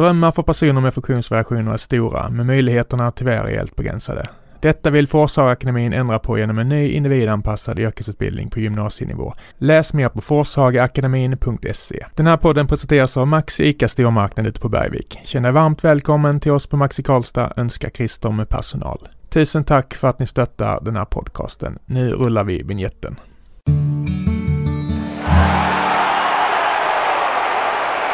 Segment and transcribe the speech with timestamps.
[0.00, 4.26] Drömmar för personer med funktionsvariationer är stora, men möjligheterna tyvärr är helt begränsade.
[4.60, 9.34] Detta vill Forshagaakademin ändra på genom en ny individanpassad yrkesutbildning på gymnasienivå.
[9.58, 12.06] Läs mer på forshagaakademin.se.
[12.14, 15.18] Den här podden presenteras av Maxi ICA Stormarknad ute på Bergvik.
[15.24, 19.08] Känn dig varmt välkommen till oss på Maxi Karlstad, önskar Christer med personal.
[19.28, 21.78] Tusen tack för att ni stöttar den här podcasten.
[21.86, 23.16] Nu rullar vi vignetten.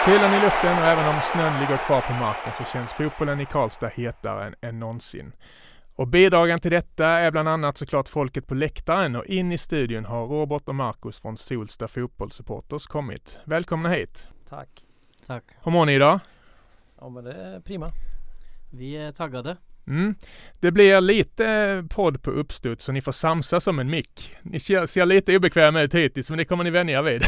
[0.07, 3.47] Kylan i luften och även om snön ligger kvar på marken så känns fotbollen i
[3.47, 5.33] Karlstad hetare än, än någonsin.
[5.95, 10.05] Och bidragen till detta är bland annat såklart folket på läktaren och in i studion
[10.05, 13.39] har Robert och Marcus från Solsta Fotbollssupporters kommit.
[13.45, 14.29] Välkomna hit!
[14.49, 14.85] Tack!
[15.27, 15.45] Tack!
[15.63, 16.21] Hur mår ni idag?
[17.01, 17.91] Ja men det är prima.
[18.73, 19.57] Vi är taggade.
[19.89, 20.15] Mm.
[20.61, 24.37] Det blir lite podd på uppstuds så ni får samsas som en mick.
[24.43, 27.23] Ni ser, ser lite obekväma ut hittills men det kommer ni vänja vid.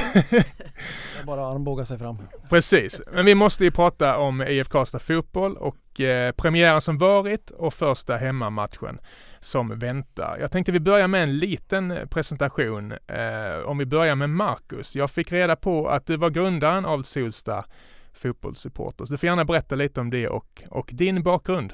[1.27, 2.19] bara armbåga sig fram.
[2.51, 7.51] Precis, men vi måste ju prata om IF Karlstad fotboll och eh, premiären som varit
[7.51, 8.99] och första hemmamatchen
[9.41, 10.39] som väntar.
[10.41, 12.93] Jag tänkte vi börjar med en liten presentation.
[12.93, 14.97] Eh, om vi börjar med Marcus.
[14.97, 17.65] Jag fick reda på att du var grundaren av Solsta
[18.13, 19.09] fotbollssupporters.
[19.09, 21.73] Du får gärna berätta lite om det och, och din bakgrund.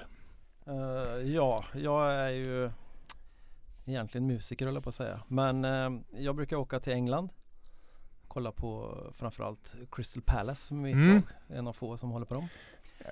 [0.69, 2.71] Uh, ja, jag är ju
[3.85, 5.21] egentligen musiker höll jag på att säga.
[5.29, 7.29] Men uh, jag brukar åka till England.
[8.29, 11.15] Kolla på framförallt Crystal Palace som mitt mm.
[11.15, 11.23] lag.
[11.59, 12.49] En av få som håller på dem.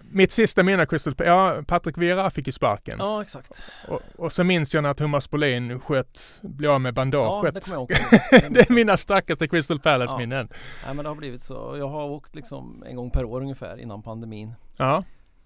[0.01, 2.97] Mitt sista minne Crystal Palace, ja Patrik Vera fick ju sparken.
[2.99, 3.63] Ja exakt.
[3.89, 7.45] Och, och så minns jag när Thomas Bolin sköt, blev av med bandaget.
[7.45, 8.53] Ja det kommer jag ihåg.
[8.55, 10.27] det är mina starkaste Crystal Palace ja.
[10.27, 10.47] Nej
[10.85, 11.75] men det har blivit så.
[11.79, 14.55] Jag har åkt liksom en gång per år ungefär innan pandemin.
[14.77, 15.05] Ja.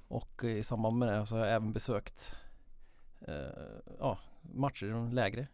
[0.09, 2.35] Och i samband med det så har jag även besökt
[3.21, 3.35] eh,
[3.99, 5.47] ja, matcher i de lägre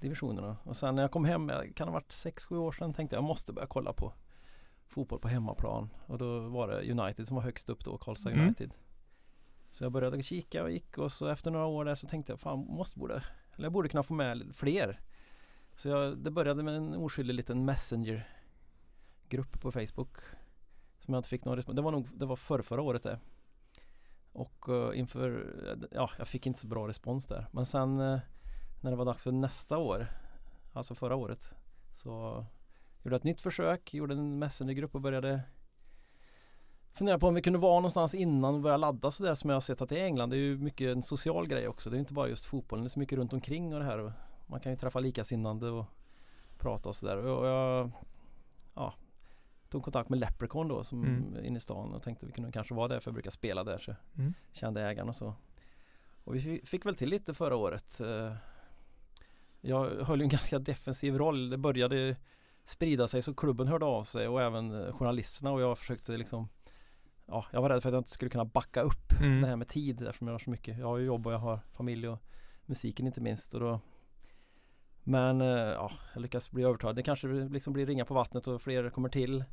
[0.00, 0.56] divisionerna.
[0.64, 3.24] Och sen när jag kom hem, kan det ha varit 6-7 år sedan, tänkte jag
[3.24, 4.12] måste börja kolla på
[4.86, 5.88] fotboll på hemmaplan.
[6.06, 8.44] Och då var det United som var högst upp då, Karlstad mm.
[8.44, 8.74] United.
[9.70, 12.40] Så jag började kika och gick och så efter några år där så tänkte jag
[12.40, 13.22] fan måste borde,
[13.54, 15.00] eller jag borde kunna få med fler.
[15.76, 20.16] Så jag, det började med en oskyldig liten Messenger-grupp på Facebook.
[20.98, 21.76] Som jag inte fick någon respons.
[21.76, 23.18] Det var nog, det var förr, förra året det.
[24.38, 25.54] Och uh, inför,
[25.90, 27.46] ja jag fick inte så bra respons där.
[27.52, 28.18] Men sen uh,
[28.80, 30.06] när det var dags för nästa år,
[30.72, 31.50] alltså förra året,
[31.94, 32.44] så
[33.02, 35.40] gjorde jag ett nytt försök, gjorde en messengergrupp och började
[36.92, 39.60] fundera på om vi kunde vara någonstans innan och börja ladda sådär som jag har
[39.60, 40.30] sett att det är i England.
[40.30, 41.90] Det är ju mycket en social grej också.
[41.90, 44.12] Det är inte bara just fotbollen, det är så mycket runt omkring och det här.
[44.46, 45.84] Man kan ju träffa likasinnande och
[46.58, 47.16] prata och sådär.
[47.16, 47.90] Och jag
[49.68, 51.44] tog kontakt med Leprechaun då som mm.
[51.44, 53.78] inne i stan och tänkte vi kunde kanske vara där för jag brukar spela där
[53.78, 54.34] så mm.
[54.52, 55.34] kände ägaren och så.
[56.24, 58.00] Och vi fick väl till lite förra året.
[58.00, 58.34] Eh,
[59.60, 61.50] jag höll en ganska defensiv roll.
[61.50, 62.16] Det började
[62.64, 66.48] sprida sig så klubben hörde av sig och även eh, journalisterna och jag försökte liksom
[67.30, 69.40] Ja, jag var rädd för att jag inte skulle kunna backa upp mm.
[69.40, 70.78] det här med tid eftersom jag har så mycket.
[70.78, 72.18] Jag har ju jobb och jag har familj och
[72.66, 73.80] musiken inte minst och då
[75.08, 76.96] Men eh, ja, jag lyckas bli övertalad.
[76.96, 79.44] Det kanske liksom blir ringa på vattnet och fler kommer till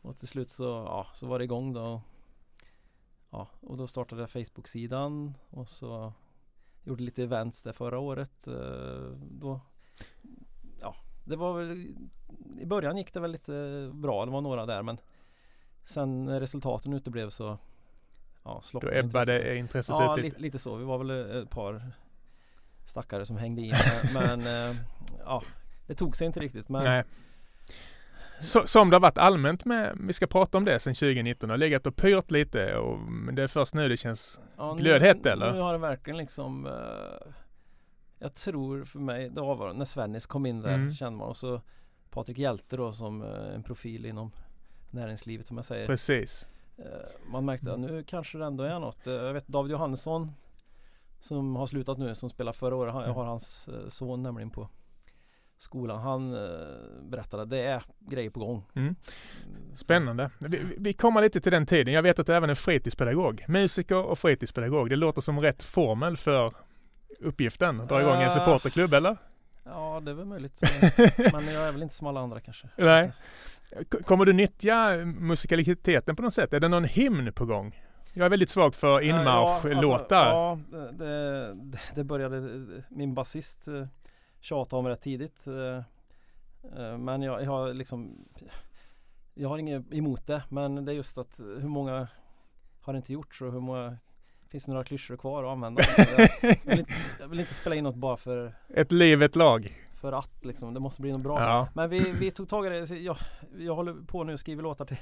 [0.00, 2.00] Och till slut så, ja, så var det igång då
[3.30, 6.12] Ja, och då startade jag Facebook-sidan och så
[6.84, 8.46] Gjorde lite events där förra året.
[8.46, 9.60] Eh, då,
[10.80, 11.86] ja, det var väl
[12.60, 14.24] I början gick det väl lite bra.
[14.24, 14.98] Det var några där men
[15.84, 17.58] Sen när resultaten uteblev så
[18.44, 20.40] Ja, Då ebbade intresset ja, ut lite.
[20.40, 20.76] lite så.
[20.76, 21.92] Vi var väl ett par
[22.92, 23.74] stackare som hängde in.
[24.14, 24.76] men eh,
[25.24, 25.42] ja,
[25.86, 26.68] det tog sig inte riktigt.
[26.68, 27.04] Men Nej.
[28.40, 31.52] Så, som det har varit allmänt med, vi ska prata om det sen 2019, det
[31.52, 35.26] har legat och pyrt lite och men det är först nu det känns ja, glödhett
[35.26, 35.52] eller?
[35.52, 36.72] Nu har det verkligen liksom uh,
[38.18, 40.92] Jag tror för mig, det var när Svennis kom in där mm.
[40.92, 41.60] kände man och så
[42.10, 44.32] Patrik Hjälte då som uh, en profil inom
[44.90, 45.86] näringslivet som jag säger.
[45.86, 46.48] Precis.
[46.78, 46.84] Uh,
[47.30, 49.06] man märkte att nu kanske det ändå är något.
[49.06, 50.32] jag vet David Johannesson
[51.22, 52.94] som har slutat nu som spelade förra året.
[52.94, 54.68] Jag har hans son nämligen på
[55.58, 56.00] skolan.
[56.00, 56.40] Han eh,
[57.02, 58.64] berättade att det är grejer på gång.
[58.74, 58.94] Mm.
[59.74, 60.30] Spännande.
[60.40, 61.94] Vi, vi, kommer lite till den tiden.
[61.94, 63.44] Jag vet att du även är fritidspedagog.
[63.48, 64.90] Musiker och fritidspedagog.
[64.90, 66.52] Det låter som rätt formel för
[67.20, 67.86] uppgiften.
[67.86, 69.16] Dra igång en supporterklubb eller?
[69.64, 70.60] Ja det är väl möjligt.
[71.32, 72.68] Men jag är väl inte som alla andra kanske.
[72.76, 73.12] Nej.
[74.04, 76.52] Kommer du nyttja musikaliteten på något sätt?
[76.52, 77.82] Är det någon hymn på gång?
[78.12, 80.26] Jag är väldigt svag för inmarschlåtar.
[80.26, 81.52] Ja, alltså, ja det,
[81.94, 82.40] det, började
[82.88, 83.86] min basist eh,
[84.40, 85.46] tjata om rätt tidigt.
[85.46, 85.84] Eh,
[86.82, 88.24] eh, men jag, jag har liksom
[89.34, 92.08] Jag har inget emot det men det är just att hur många
[92.80, 93.96] har det inte gjorts och hur många
[94.48, 95.82] Finns det några klyschor kvar att använda?
[96.02, 99.76] Jag vill, inte, jag vill inte spela in något bara för Ett liv, ett lag
[100.02, 101.40] för att liksom, det måste bli något bra.
[101.40, 101.68] Ja.
[101.74, 102.86] Men vi, vi tog tag i det.
[102.86, 103.16] Så Jag,
[103.58, 104.96] jag håller på nu och skriver låtar till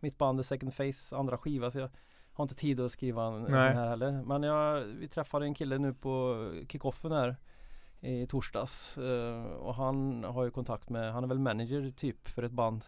[0.00, 1.70] mitt band The Second Face andra skiva.
[1.70, 1.90] Så jag
[2.34, 4.22] har inte tid att skriva en, en sån här heller.
[4.22, 6.36] Men jag, vi träffade en kille nu på
[6.68, 7.36] kickoffen här
[8.00, 8.98] i torsdags.
[8.98, 12.84] eh, och han har ju kontakt med, han är väl manager typ för ett band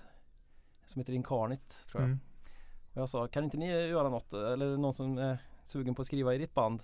[0.87, 2.07] som heter Incarnate tror jag.
[2.07, 2.19] Mm.
[2.93, 6.07] Och jag sa, kan inte ni göra något eller någon som är sugen på att
[6.07, 6.83] skriva i ditt band?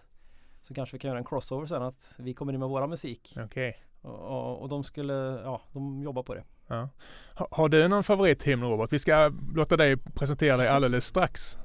[0.62, 3.36] Så kanske vi kan göra en crossover sen att vi kommer in med våra musik.
[3.44, 3.82] Okej.
[4.00, 5.14] Och, och, de skulle,
[5.44, 6.44] ja, de jobbar på det.
[6.66, 6.88] Ja.
[7.34, 8.92] Ha, har du någon favorithymn Robert?
[8.92, 11.58] Vi ska låta dig presentera dig alldeles strax.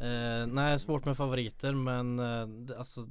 [0.00, 3.06] Eh, nej, svårt med favoriter men eh, alltså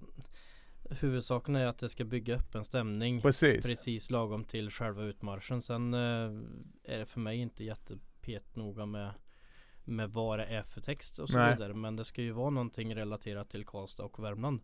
[0.90, 3.66] Huvudsaken är att det ska bygga upp en stämning Precis.
[3.66, 5.62] precis lagom till själva utmarschen.
[5.62, 6.00] Sen eh,
[6.84, 9.12] är det för mig inte jättepet noga med
[9.86, 11.54] med vad det är för text och så Nej.
[11.54, 11.74] vidare.
[11.74, 14.62] Men det ska ju vara någonting relaterat till Karlstad och Värmland.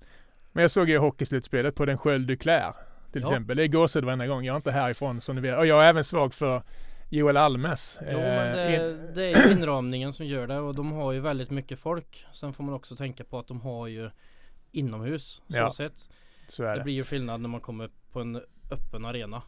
[0.51, 2.73] Men jag såg ju hockeyslutspelet på den Sköld du klär.
[3.11, 3.27] Till Ja.
[3.27, 3.57] exempel.
[3.57, 4.45] Det är gåshud varenda gång.
[4.45, 5.57] Jag är inte härifrån som du vet.
[5.57, 6.63] Och jag är även svag för
[7.09, 7.99] Joel Almes.
[8.11, 11.19] Jo men det, Eh, in- det är inramningen som gör det och de har ju
[11.19, 12.25] väldigt mycket folk.
[12.31, 14.09] Sen får man också tänka på att de har ju
[14.71, 15.71] inomhus så Ja.
[15.71, 16.09] sett.
[16.47, 16.83] så Det det.
[16.83, 18.35] blir ju skillnad när man kommer på en
[18.71, 19.41] öppen arena.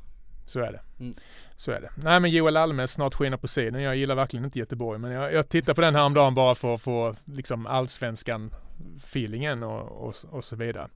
[0.46, 0.82] Så är det.
[1.00, 1.14] Mm.
[1.58, 1.90] Så är det.
[1.96, 3.82] Nej men Joel Almes snart skiner på sidan.
[3.82, 6.56] Jag gillar verkligen inte Göteborg men jag, jag tittar på den här om dagen bara
[6.56, 8.54] för att få liksom allsvenskan
[8.98, 10.88] feelingen och, och, och så vidare.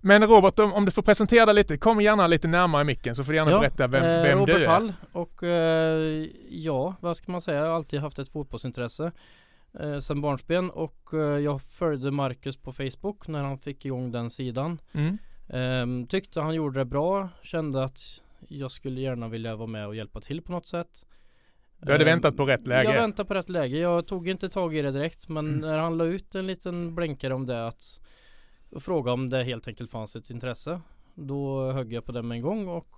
[0.00, 3.24] Men Robert, om, om du får presentera dig lite, kom gärna lite närmare micken så
[3.24, 4.68] får du gärna berätta vem, eh, vem Robert du är.
[4.68, 7.58] Hall och eh, ja, vad ska man säga?
[7.58, 9.12] Jag har alltid haft ett fotbollsintresse
[9.80, 14.30] eh, sen barnsben och eh, jag följde Marcus på Facebook när han fick igång den
[14.30, 14.80] sidan.
[14.92, 15.18] Mm.
[15.48, 18.00] Ehm, tyckte han gjorde det bra, kände att
[18.48, 21.04] jag skulle gärna vilja vara med och hjälpa till på något sätt.
[21.80, 22.90] Du hade väntat på rätt läge.
[22.92, 23.78] Jag väntade på rätt läge.
[23.78, 25.60] Jag tog inte tag i det direkt men Mm.
[25.60, 28.00] när han la ut en liten blänkare om det att
[28.70, 30.80] och fråga om det helt enkelt fanns ett intresse.
[31.14, 32.88] Då högg jag på det med en gång och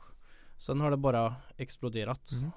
[0.59, 2.31] sen har det bara exploderat.
[2.41, 2.51] Mm.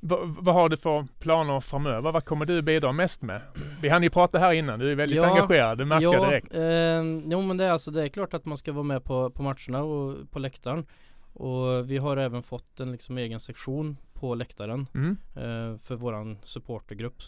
[0.00, 2.12] Va- vad har du för planer framöver?
[2.12, 3.40] Vad kommer du bidra mest med?
[3.82, 6.54] Vi hann ju prata här innan, du är väldigt Ja, engagerad, det märker jag direkt.
[6.54, 9.30] Eh, jo men det är alltså det är klart att man ska vara med på,
[9.30, 10.86] på matcherna och på läktaren.
[11.32, 15.16] Och vi har även fått en liksom egen sektion på läktaren Mm.
[15.34, 17.22] eh, för våran supportergrupp.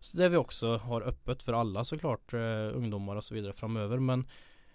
[0.00, 2.40] Så det vi också har öppet för alla såklart, eh,
[2.74, 3.98] ungdomar och så vidare framöver.
[3.98, 4.26] Men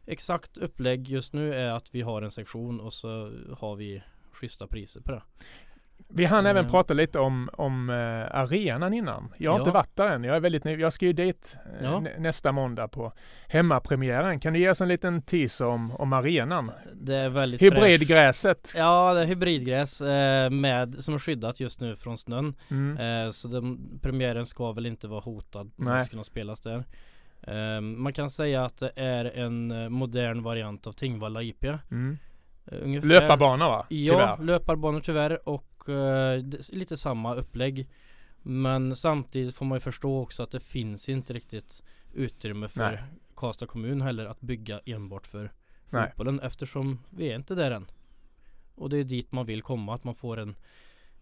[0.06, 4.68] exakt upplägg just nu är att vi har en sektion och så har vi schyssta
[4.68, 5.22] priser på det.
[6.08, 6.72] Vi hann även Mm.
[6.72, 7.96] prata lite om, om eh,
[8.40, 9.34] arenan innan.
[9.38, 9.62] Jag har Ja.
[9.62, 10.24] inte varit där än.
[10.24, 12.00] Jag är väldigt Jag ska ju dit eh, Ja.
[12.00, 13.14] nä- nästa måndag på
[13.48, 14.40] hemmapremiären.
[14.40, 16.72] Kan du ge oss en liten teaser om, om arenan?
[16.94, 17.62] Det är väldigt.
[17.62, 18.74] Hybridgräset.
[18.78, 22.56] Ja, det är hybridgräs eh, med, som är skyddat just nu från snön.
[22.70, 23.26] Mm.
[23.26, 26.08] Eh, så den, premiären ska väl inte vara hotad Nej.
[26.10, 26.84] kunna spelas där.
[27.48, 31.64] Eh, man kan säga att det är en eh, modern variant av Tingvalla IP.
[31.92, 32.18] Mm.
[32.66, 33.86] Ungefär, Löparbanor va?
[33.90, 34.46] Ja, Tyvärr.
[34.46, 37.88] löparbanor tyvärr och eh, lite samma upplägg.
[38.42, 41.84] Men samtidigt får man ju förstå också att det finns inte riktigt
[42.14, 43.04] utrymme för Nej.
[43.36, 45.52] Karlstad kommun heller att bygga enbart för
[45.90, 46.08] Nej.
[46.10, 47.86] fotbollen eftersom vi är inte där än.
[48.76, 50.56] Och det är dit man vill komma, att man får en,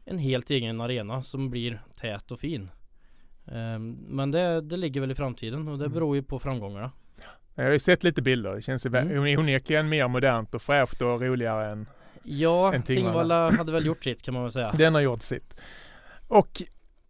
[0.05, 2.69] en helt egen arena som blir tät och fin.
[3.45, 5.93] Ehm, men det, det ligger väl i framtiden och det Mm.
[5.93, 6.91] beror ju på framgångarna.
[7.55, 8.55] Jag har ju sett lite bilder.
[8.55, 9.39] Det känns Mm.
[9.39, 11.87] onekligen mer modernt och fräscht och roligare än
[12.23, 13.05] Ja, En Tingvalla.
[13.13, 14.71] Tingvalla hade väl gjort sitt kan man väl säga.
[14.77, 15.61] Den har gjort sitt.
[16.27, 16.61] Och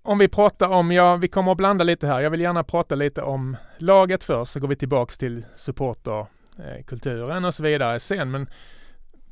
[0.01, 2.21] om vi pratar om, ja vi kommer att blanda lite här.
[2.21, 7.53] Jag vill gärna prata lite om laget först så går vi tillbaks till supporterkulturen och
[7.53, 8.31] så vidare sen.
[8.31, 8.47] Men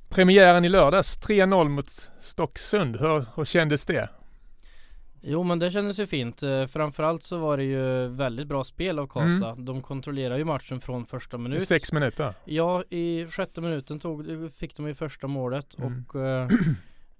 [0.10, 1.90] premiären i lördags, 3-0 mot
[2.20, 2.96] Stocksund.
[2.98, 4.10] Hur, hur kändes det?
[5.24, 6.44] Jo men det kändes ju fint.
[6.44, 9.56] Eh, Framförallt så var det ju väldigt bra spel av Karlstad.
[9.56, 11.68] De kontrollerar ju matchen från första minut.
[11.68, 12.34] Sex minuter.
[12.46, 16.06] Ja, i sjätte minuten tog, fick de ju första målet Mm.
[16.10, 16.50] och eh,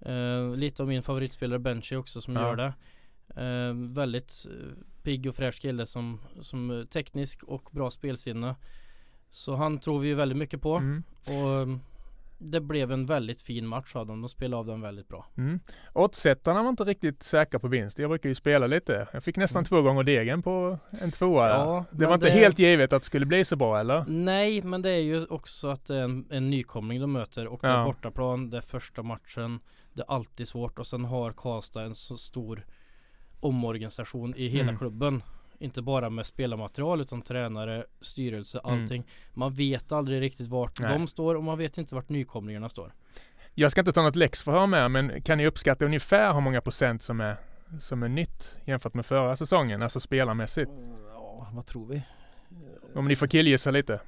[0.00, 2.40] eh, lite av min favoritspelare Benchy också som Ja.
[2.42, 2.72] gör det.
[3.42, 8.54] Eh, väldigt eh, pigg och fräsch kille som, som eh, teknisk och bra spelsinne.
[9.30, 11.02] Så han tror vi ju väldigt mycket på Mm.
[11.26, 11.68] och
[12.50, 14.20] det blev en väldigt fin match av dem.
[14.22, 15.26] De spelade av den väldigt bra.
[15.36, 15.60] Mm.
[15.92, 17.98] Oddsättarna var inte riktigt säkra på vinst.
[17.98, 19.08] Jag brukar ju spela lite.
[19.12, 19.64] Jag fick nästan Mm.
[19.64, 21.48] två gånger degen på en tvåa.
[21.48, 24.04] Ja, det var inte det- helt givet att det skulle bli så bra eller?
[24.08, 27.58] Nej, men det är ju också att det är en, en nykomling de möter och
[27.62, 27.84] det är Ja.
[27.84, 29.60] bortaplan, det är första matchen.
[29.92, 32.66] Det är alltid svårt och sen har Karlstad en så stor
[33.40, 34.78] omorganisation i hela Mm.
[34.78, 35.22] klubben.
[35.62, 38.82] Inte bara med spelarmaterial utan tränare, styrelse, Mm.
[38.82, 39.04] allting.
[39.34, 40.88] Man vet aldrig riktigt vart Nej.
[40.92, 42.92] de står och man vet inte vart nykomlingarna står.
[43.54, 47.02] Jag ska inte ta något läxförhör med men kan ni uppskatta ungefär hur många procent
[47.02, 47.36] som är,
[47.80, 50.70] som är nytt jämfört med förra säsongen, alltså spelarmässigt?
[51.14, 52.02] Ja, vad tror vi?
[52.94, 54.00] Om ni får killgissa lite.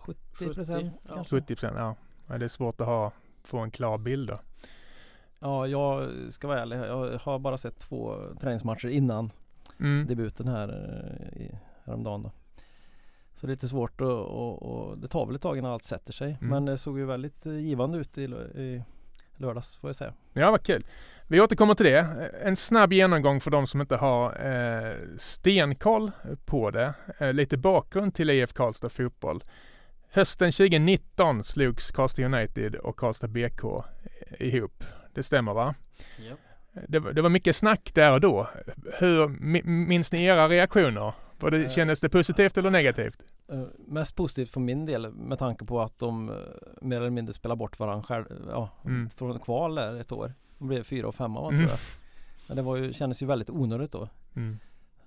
[0.00, 1.14] 70 procent 70, ja.
[1.14, 1.36] kanske?
[1.36, 1.96] 70 procent, ja.
[2.28, 2.38] ja.
[2.38, 3.12] Det är svårt att ha,
[3.44, 4.40] få en klar bild då.
[5.38, 6.76] Ja, jag ska vara ärlig.
[6.78, 9.30] Jag har bara sett två träningsmatcher innan
[9.80, 10.06] Mm.
[10.06, 12.30] debuten här eh, i, häromdagen då.
[13.34, 15.84] Så det är lite svårt och, och, och det tar väl ett tag innan allt
[15.84, 16.28] sätter sig.
[16.40, 16.48] Mm.
[16.48, 18.82] Men det såg ju väldigt eh, givande ut i, i
[19.36, 20.12] lördags får jag säga.
[20.32, 20.82] Ja, vad kul.
[21.28, 22.30] Vi återkommer till det.
[22.42, 26.10] En snabb genomgång för de som inte har eh, stenkoll
[26.44, 26.94] på det.
[27.18, 29.44] Eh, lite bakgrund till IF Karlstad fotboll.
[30.10, 33.62] Hösten 2019 slogs Karlstad United och Karlstad BK
[34.38, 34.84] ihop.
[35.14, 35.74] Det stämmer va?
[36.18, 36.38] Japp.
[36.88, 38.48] Det, var- det var mycket snack där och då.
[38.98, 41.12] Hur mi- minns ni era reaktioner?
[41.40, 41.68] Var det, Eh.
[41.68, 43.22] kändes det positivt eller negativt?
[43.48, 46.34] Eh, mest positivt för min del med tanke på att de eh,
[46.80, 49.10] mer eller mindre spelar bort varandra själv, ja, Mm.
[49.10, 50.32] från kval där ett år.
[50.58, 51.58] De blev fyra och femma va, Mm.
[51.60, 51.78] tror jag.
[52.48, 54.08] Men det var ju, kändes ju väldigt onödigt då.
[54.36, 54.58] Mm.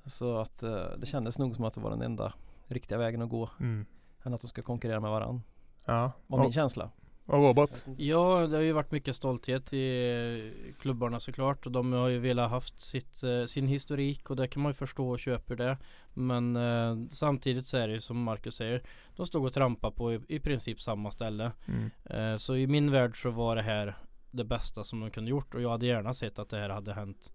[0.05, 0.59] Så att
[0.97, 2.33] det kändes nog som att det var den enda
[2.67, 3.49] riktiga vägen att gå.
[3.59, 3.85] Mm.
[4.23, 5.41] Än att de ska konkurrera med varandra.
[5.85, 6.11] Ja.
[6.27, 6.89] Var min Och, känsla.
[7.29, 7.69] Och Robert?
[7.97, 12.49] Ja, det har ju varit mycket stolthet i klubbarna såklart och de har ju velat
[12.49, 15.77] haft sitt, eh, sin historik och det kan man ju förstå och köper det.
[16.13, 18.83] Men eh, samtidigt så är det ju som Marcus säger,
[19.15, 21.51] de stod och trampade på i, i princip samma ställe.
[21.67, 21.91] Mm.
[22.03, 23.97] Eh, så i min värld så var det här
[24.31, 26.93] det bästa som de kunde gjort och jag hade gärna sett att det här hade
[26.93, 27.31] hänt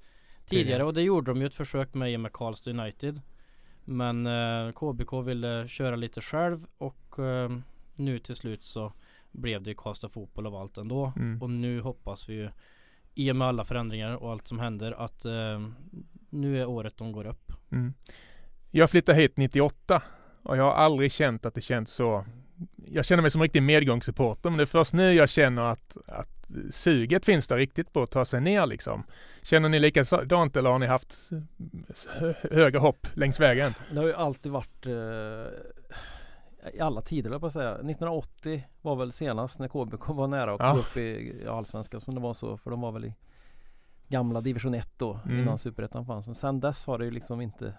[0.47, 0.65] Tidigare.
[0.65, 3.21] tidigare och det gjorde de ju ett försök med i och med Karlstad United.
[3.85, 7.51] Men eh, KBK ville köra lite själv och eh,
[7.95, 8.93] nu till slut så
[9.35, 11.13] blev det ju Karlstad Fotboll av allt ändå.
[11.17, 11.43] Mm.
[11.43, 12.51] Och nu hoppas vi ju
[13.15, 15.69] i och med alla förändringar och allt som händer att eh,
[16.31, 17.53] nu är året de går upp.
[17.73, 17.95] Mm.
[18.71, 20.03] Jag flyttade hit 98
[20.43, 22.25] och jag har aldrig känt att det känns så.
[22.77, 26.47] Jag känner mig som riktig medgångssupporter men det är först nu jag känner att, att
[26.71, 29.05] suget finns där riktigt på att ta sig ner liksom.
[29.43, 31.31] Känner ni likadant eller har ni haft
[32.09, 33.75] hö- höga hopp längs vägen?
[33.93, 34.93] Det har ju alltid varit eh,
[36.73, 37.71] i alla tider jag på att säga.
[37.71, 40.73] 1980 var väl senast när KBK var nära att Ja.
[40.73, 42.57] gå upp i Allsvenskan som det var så.
[42.57, 43.15] För de var väl i
[44.09, 45.39] gamla division 1 då Mm.
[45.41, 46.27] innan Superettan fanns.
[46.29, 47.75] Men sen dess har det ju liksom inte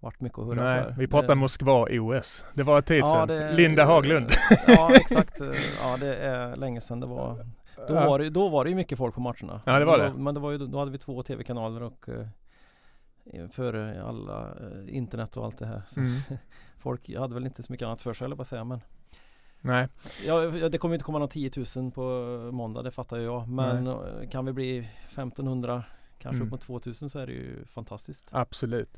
[0.00, 0.90] varit mycket att hurra Nej, för.
[0.92, 2.44] vi pratar Det- Moskva-OS.
[2.54, 3.28] Det var en tid Ja, sedan.
[3.28, 4.30] det- Linda Haglund.
[4.66, 5.40] Ja exakt.
[5.82, 7.46] Ja det är länge sedan det var.
[7.88, 9.60] Då, var det, då var det ju mycket folk på matcherna.
[9.66, 10.12] Ja, det var det.
[10.16, 15.36] Men det var ju, då hade vi två tv-kanaler och eh, före alla eh, internet
[15.36, 15.82] och allt det här.
[15.96, 16.20] Mm.
[16.78, 18.80] Folk hade väl inte så mycket annat för sig eller bara säga men
[19.60, 19.88] Nej,
[20.26, 22.02] ja, ja, Det kommer inte komma någon 10 000 på
[22.52, 23.94] måndag det fattar ju jag Men Nej.
[24.22, 25.84] eh, kan vi bli 1500
[26.18, 26.46] Kanske Mm.
[26.46, 28.96] upp mot 2000 så är det ju fantastiskt absolut.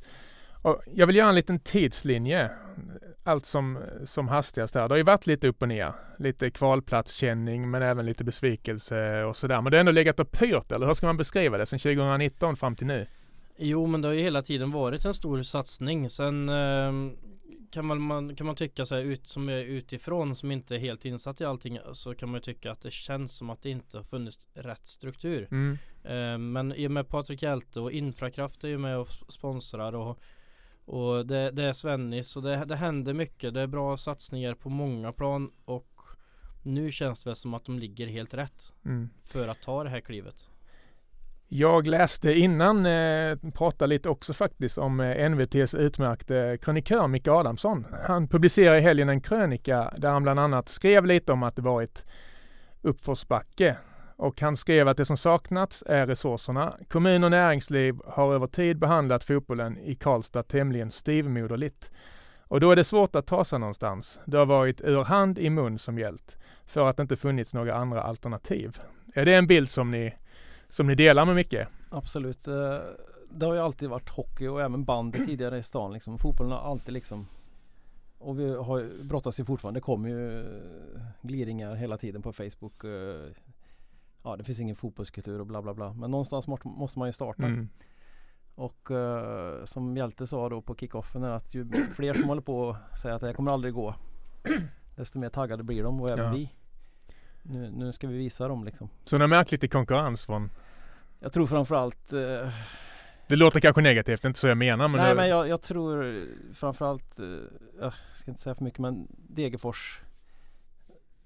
[0.62, 2.50] Och jag vill göra en liten tidslinje.
[3.24, 4.88] Allt som, som hastigast här.
[4.88, 5.92] Det har ju varit lite upp och ner.
[6.18, 9.60] Lite kvalplatskänning men även lite besvikelse och sådär.
[9.62, 11.66] Men det har ändå legat och pyrt eller hur ska man beskriva det?
[11.66, 13.06] Sen 2019 fram till nu?
[13.56, 16.08] Jo men det har ju hela tiden varit en stor satsning.
[16.10, 16.92] Sen eh,
[17.70, 20.78] kan, man, man, kan man tycka så här ut, som är utifrån som inte är
[20.78, 23.70] helt insatt i allting så kan man ju tycka att det känns som att det
[23.70, 25.48] inte har funnits rätt struktur.
[25.50, 25.78] Mm.
[26.04, 30.18] Eh, men i och med Patrik Hjälte och Infrakraft är ju med och sponsrar och,
[30.84, 33.54] och det, det är Svennis och det, det händer mycket.
[33.54, 35.86] Det är bra satsningar på många plan och
[36.62, 39.10] nu känns det väl som att de ligger helt rätt Mm.
[39.24, 40.48] för att ta det här klivet.
[41.52, 47.86] Jag läste innan, eh, pratade lite också faktiskt om eh, NVTs utmärkte krönikör Micke Adamsson.
[48.06, 51.62] Han publicerade i helgen en krönika där han bland annat skrev lite om att det
[51.62, 52.06] varit
[52.82, 53.76] uppförsbacke.
[54.16, 56.74] Och han skrev att det som saknats är resurserna.
[56.88, 61.92] Kommun och näringsliv har över tid behandlat fotbollen i Karlstad tämligen styvmoderligt.
[62.48, 64.20] Och då är det svårt att ta sig någonstans.
[64.24, 66.38] Det har varit ur hand i mun som gällt.
[66.66, 68.78] För att det inte funnits några andra alternativ.
[69.14, 70.14] Är det en bild som ni
[70.70, 71.68] som ni delar med mycket.
[71.90, 72.78] Absolut eh,
[73.30, 76.18] Det har ju alltid varit hockey och även bandy tidigare i stan liksom.
[76.18, 77.26] Fotbollen har alltid liksom
[78.18, 79.80] Och vi har brottas ju fortfarande.
[79.80, 82.84] Det kommer ju eh, gliringar hela tiden på Facebook.
[82.84, 83.30] eh,
[84.22, 85.92] Ja det finns ingen fotbollskultur och bla bla bla.
[85.92, 87.42] Men någonstans måste- man ju starta.
[87.42, 87.68] Mm.
[88.54, 92.58] Och eh, som Hjälte sa då på kickoffen är att ju fler som håller på
[92.60, 93.94] och säger att det här kommer aldrig gå
[94.96, 96.32] Desto mer taggade blir de och även Ja.
[96.32, 96.52] vi
[97.42, 100.50] nu, nu ska vi visa dem liksom Så ni har märkt lite konkurrens från
[101.20, 102.48] Jag tror framförallt eh,
[103.28, 105.48] Det låter kanske negativt, det är inte så jag menar men, Nej det, men jag,
[105.48, 106.22] jag tror
[106.54, 107.26] framförallt eh,
[107.80, 110.00] Jag ska inte säga för mycket men Degerfors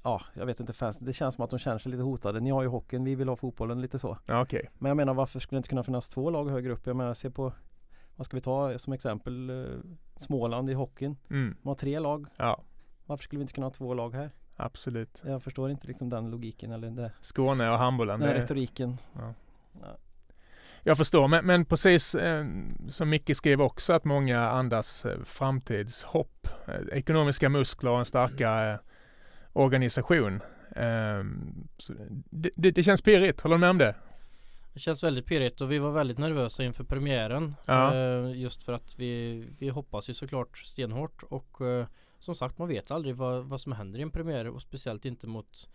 [0.02, 2.50] Ja jag vet inte fans Det känns som att de känner sig lite hotade Ni
[2.50, 4.70] har ju hockeyn, vi vill ha fotbollen lite så ja, okej.
[4.78, 6.86] Men jag menar varför skulle det inte kunna finnas två lag högre upp?
[6.86, 7.52] Jag menar se på
[8.16, 9.66] Vad ska vi ta som exempel eh,
[10.16, 11.56] Småland i hockeyn Mm.
[11.62, 12.62] De har tre lag Ja,
[13.06, 14.30] Varför skulle vi inte kunna ha två lag här?
[14.56, 15.22] Absolut.
[15.26, 18.20] Jag förstår inte liksom den logiken eller det, Skåne och handbollen.
[18.20, 18.98] den det- retoriken
[20.86, 22.44] Jag förstår, men, men precis eh,
[22.88, 26.48] som Micke skrev också att många andas eh, framtidshopp.
[26.68, 28.78] Eh, ekonomiska muskler och en starkare eh,
[29.52, 30.40] organisation.
[30.76, 31.92] Ehm, så
[32.30, 33.94] det, det, det känns pirrigt, håller du med om det?
[34.72, 37.54] Det känns väldigt pirrigt och vi var väldigt nervösa inför premiären.
[37.66, 37.94] Ja.
[37.94, 41.86] Eh, just för att vi, vi hoppas ju såklart stenhårt och eh,
[42.24, 45.26] som sagt man vet aldrig vad, vad som händer i en premiär och speciellt inte
[45.26, 45.68] mot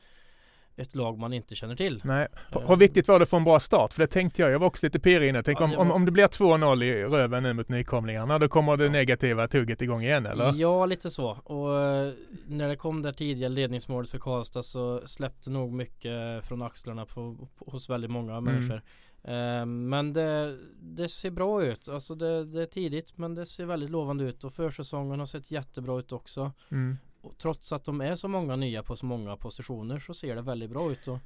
[0.76, 2.02] ett lag man inte känner till.
[2.04, 2.28] Nej.
[2.52, 2.68] Hur- Eh.
[2.70, 3.94] Hur viktigt var det få en bra start?
[3.94, 5.44] För det tänkte jag, jag var också lite pirrig inne.
[5.44, 8.78] Tänk Ja, om, var- om det blir 2-0 i Röven nu mot nykomlingarna, då kommer
[8.78, 8.92] det Ja.
[8.92, 10.54] negativa tugget igång igen eller?
[10.56, 11.30] Ja, lite så.
[11.32, 12.14] Och eh,
[12.48, 17.48] när det kom det tidiga ledningsmålet för Karlstad så släppte nog mycket från axlarna på,
[17.58, 18.44] på, hos väldigt många Mm.
[18.54, 18.82] människor.
[19.24, 21.90] Eh, men det, det ser bra ut.
[21.90, 25.52] Alltså det, det är tidigt men det ser väldigt lovande ut och försäsongen har sett
[25.52, 26.52] jättebra ut också.
[26.72, 26.98] Mm.
[27.22, 30.42] Och trots att de är så många nya på så många positioner så ser det
[30.42, 31.08] väldigt bra ut.
[31.08, 31.20] Och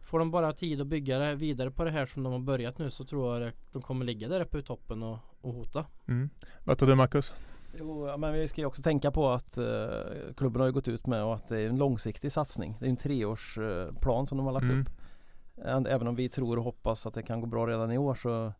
[0.00, 2.78] får de bara tid att bygga det vidare på det här som de har börjat
[2.78, 5.86] nu så tror jag att de kommer ligga där uppe i toppen och, och hota.
[6.06, 6.30] Mm.
[6.64, 7.32] Vad tror du Marcus?
[7.78, 9.64] Jo, men vi ska ju också tänka på att eh,
[10.36, 12.76] klubben har ju gått ut med och att det är en långsiktig satsning.
[12.80, 14.80] Det är en treårsplan eh, som de har lagt Mm.
[14.80, 14.88] upp.
[15.64, 18.52] Även om vi tror och hoppas att det kan gå bra redan i år så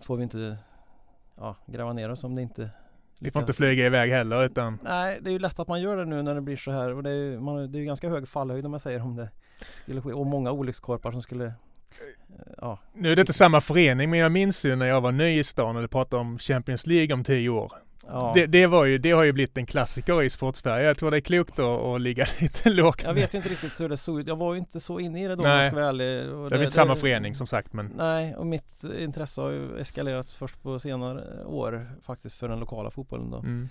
[0.00, 0.58] får vi inte
[1.36, 2.70] ja, gräva ner oss om det inte
[3.20, 5.96] Vi får inte flyga iväg heller utan Nej, det är ju lätt att man gör
[5.96, 7.86] det nu när det blir så här och det är ju man, det är ju
[7.86, 9.30] ganska hög fallhöjd om man säger om det
[9.74, 11.52] skulle ske och många olyckskorpar som skulle
[12.56, 15.38] Ja, Nu är det inte samma förening men jag minns ju när jag var ny
[15.38, 17.72] i stan och det pratade om Champions League om tio år.
[18.08, 18.32] Ja.
[18.34, 20.86] Det, det, var ju, det har ju blivit en klassiker i sportsverige.
[20.86, 23.02] Jag tror det är klokt att, ligga lite lågt.
[23.04, 24.26] Jag vet ju inte riktigt hur det såg ut.
[24.26, 26.32] Jag var ju inte så inne i det då om jag ska vara ärlig.
[26.32, 29.78] Och Det är inte samma förening som sagt men Nej, och mitt intresse har ju
[29.80, 33.38] eskalerat först på senare år faktiskt för den lokala fotbollen då.
[33.38, 33.68] mm.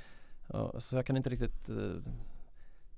[0.48, 1.76] Ja, så jag kan inte riktigt eh,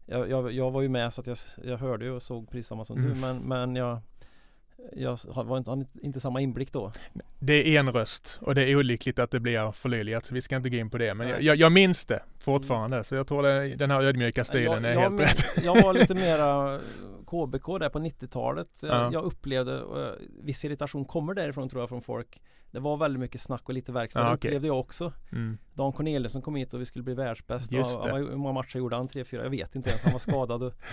[0.06, 2.84] jag, jag, jag var ju med så att jag, jag hörde och såg precis samma
[2.86, 3.10] som Mm.
[3.14, 4.00] du men, men jag
[4.96, 6.92] jag har- inte, inte samma inblick då.
[7.40, 10.56] det är en röst och det är olyckligt att det blir förlöjligat så vi ska
[10.56, 11.14] inte gå in på det.
[11.14, 14.84] Men jag, jag, jag minns det fortfarande så jag tror det, den här ödmjuka stilen
[14.84, 15.64] jag, är helt min- rätt.
[15.64, 16.80] jag var lite mera
[17.26, 18.68] KBK där på 90-talet.
[18.82, 19.10] Jag, Ja.
[19.14, 20.10] jag upplevde uh,
[20.44, 22.42] viss irritation kommer därifrån tror jag från folk.
[22.72, 24.20] Det var väldigt mycket snack och lite verkstad.
[24.22, 24.50] Ja, det okej.
[24.50, 25.12] upplevde jag också.
[25.32, 25.58] Mm.
[25.74, 27.72] Dan Corneliusson kom hit och vi skulle bli världsbäst.
[27.72, 27.78] Det.
[27.78, 29.08] hur många matcher gjorde han?
[29.08, 29.44] Tre, fyra?
[29.44, 30.04] Jag vet inte ens.
[30.04, 30.64] Han var skadad.
[30.64, 30.74] Och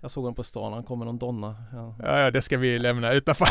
[0.00, 0.72] jag såg honom på stan.
[0.72, 1.56] Han kom med någon donna.
[1.72, 1.96] Ja.
[2.02, 3.46] Ja, ja, det ska vi lämna utanför.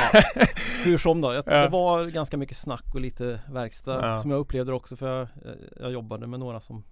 [0.86, 1.34] Hur som då.
[1.34, 1.58] Jag, Ja.
[1.64, 4.08] Det var ganska mycket snack och lite verkstad.
[4.08, 4.18] Ja.
[4.18, 4.96] Som jag upplevde också.
[4.96, 5.28] För jag,
[5.80, 6.84] jag jobbade med några som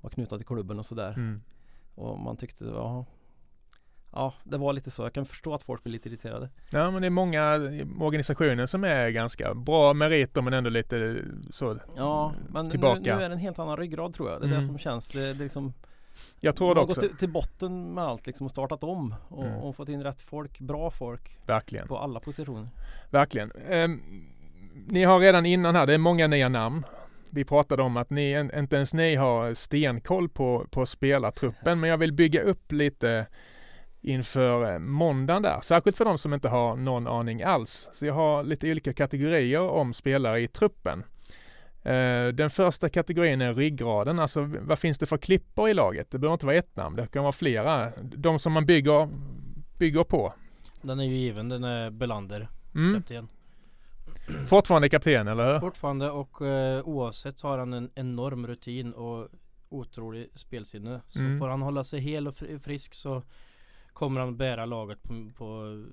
[0.00, 1.12] var knutna till klubben och sådär.
[1.12, 1.42] Mm.
[1.94, 3.04] Och man tyckte, ja
[4.12, 5.02] Ja, det var lite så.
[5.02, 6.50] Jag kan förstå att folk blir lite irriterade.
[6.72, 7.54] Ja, men det är många
[8.00, 11.78] organisationer som är ganska bra meriter men ändå lite så.
[11.96, 13.00] Ja, men nu, Tillbaka.
[13.16, 14.40] nu är det en helt annan ryggrad tror jag.
[14.40, 14.58] Det är Mm.
[14.60, 15.08] det som känns.
[15.08, 15.72] Det, det liksom,
[16.40, 17.00] Jag tror det också.
[17.00, 19.14] gått till, till botten med allt liksom och startat om.
[19.28, 19.58] Och, Mm.
[19.58, 21.88] och fått in rätt folk, bra folk Verkligen.
[21.88, 22.68] på alla positioner.
[23.10, 23.52] Verkligen.
[23.68, 24.00] Ehm,
[24.86, 26.84] ni har redan innan här, det är många nya namn.
[27.30, 31.98] Vi pratade om att ni, inte ens ni har stenkoll på, på spelartruppen, men jag
[31.98, 33.26] vill bygga upp lite
[34.00, 35.60] inför eh, måndagen där.
[35.60, 37.88] Särskilt för de som inte har någon aning alls.
[37.92, 41.02] Så jag har lite olika kategorier om spelare i truppen.
[41.86, 46.10] Eh, Den första kategorin är ryggraden, alltså vad finns det för klippor i laget?
[46.10, 47.92] Det behöver inte vara ett namn, det kan vara flera.
[48.02, 49.08] De som man bygger,
[49.78, 50.32] bygger på.
[50.82, 52.94] Den är ju given, den är Belander, Mm.
[52.94, 53.28] kapten.
[54.48, 55.60] Fortfarande kapten, eller hur?
[55.60, 59.28] Fortfarande och eh, oavsett så har han en enorm rutin och
[59.68, 61.00] otrolig spelsinne.
[61.08, 61.38] Så Mm.
[61.38, 63.22] får han hålla sig hel och fri- frisk så
[63.92, 65.84] kommer han bära laget på, på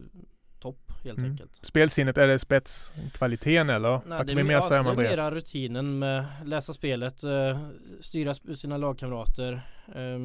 [0.63, 1.31] topp helt Mm.
[1.31, 1.55] enkelt.
[1.61, 3.99] Spelsinnet, är det spetskvaliteten eller?
[4.05, 7.59] Nej, det är, mer alltså, det är mera rutinen med läsa spelet, eh,
[7.99, 9.53] styra sp- sina lagkamrater,
[9.87, 10.19] eh,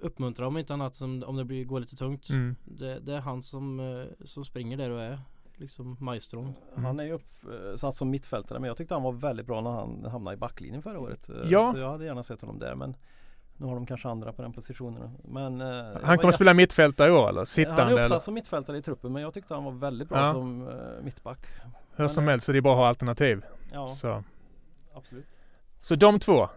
[0.00, 2.30] uppmuntra om inte annat om det blir, går lite tungt.
[2.30, 2.56] Mm.
[2.64, 5.18] Det, det är han som, eh, som springer där och är
[5.56, 6.54] liksom maestron.
[6.72, 6.84] Mm.
[6.84, 10.04] Han är ju uppsatt som mittfältare men jag tyckte han var väldigt bra när han
[10.04, 11.28] hamnade i backlinjen förra året.
[11.28, 11.72] Eh, Ja.
[11.72, 12.96] Så jag hade gärna sett honom där men
[13.56, 15.10] nu har de kanske andra på den positionen.
[15.24, 17.38] Men, eh, Han kommer spela mittfältare i år eller?
[17.40, 18.18] Han Sittande är uppsatt eller?
[18.18, 20.32] som mittfältare i truppen men jag tyckte han var väldigt bra Ja.
[20.32, 21.38] som eh, mittback.
[21.96, 23.42] Hur som men- helst så det är bra att ha alternativ.
[23.72, 24.22] Ja, Så.
[24.94, 25.26] absolut.
[25.80, 26.48] så de två.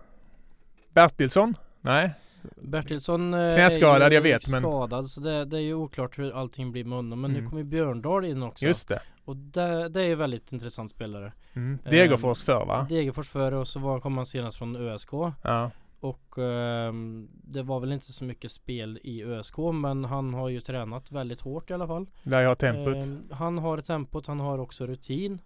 [0.94, 1.58] Bertilsson?
[1.82, 2.14] Nej.
[2.56, 6.20] Bertilsson eh, Knäskadad, är ju jag vet, men- skadad så det, det är ju oklart
[6.20, 7.22] hur allting blir med honom.
[7.22, 7.44] Men Mm.
[7.44, 8.66] nu kommer ju Björndal in också.
[8.66, 9.02] Just det.
[9.26, 11.34] Och det, det är ju väldigt intressant spelare.
[11.54, 11.80] Mm.
[11.90, 12.86] Degerfors för va?
[12.90, 15.10] Degerfors före och så var, kom han senast från ÖSK.
[15.42, 15.72] Ja.
[16.00, 20.60] Och ehm, det var väl inte så mycket spel i ÖSK men han har ju
[20.60, 22.06] tränat väldigt hårt i alla fall.
[22.24, 23.04] Där jag har tempot.
[23.04, 25.40] Ehm, han har tempot, han har också rutin.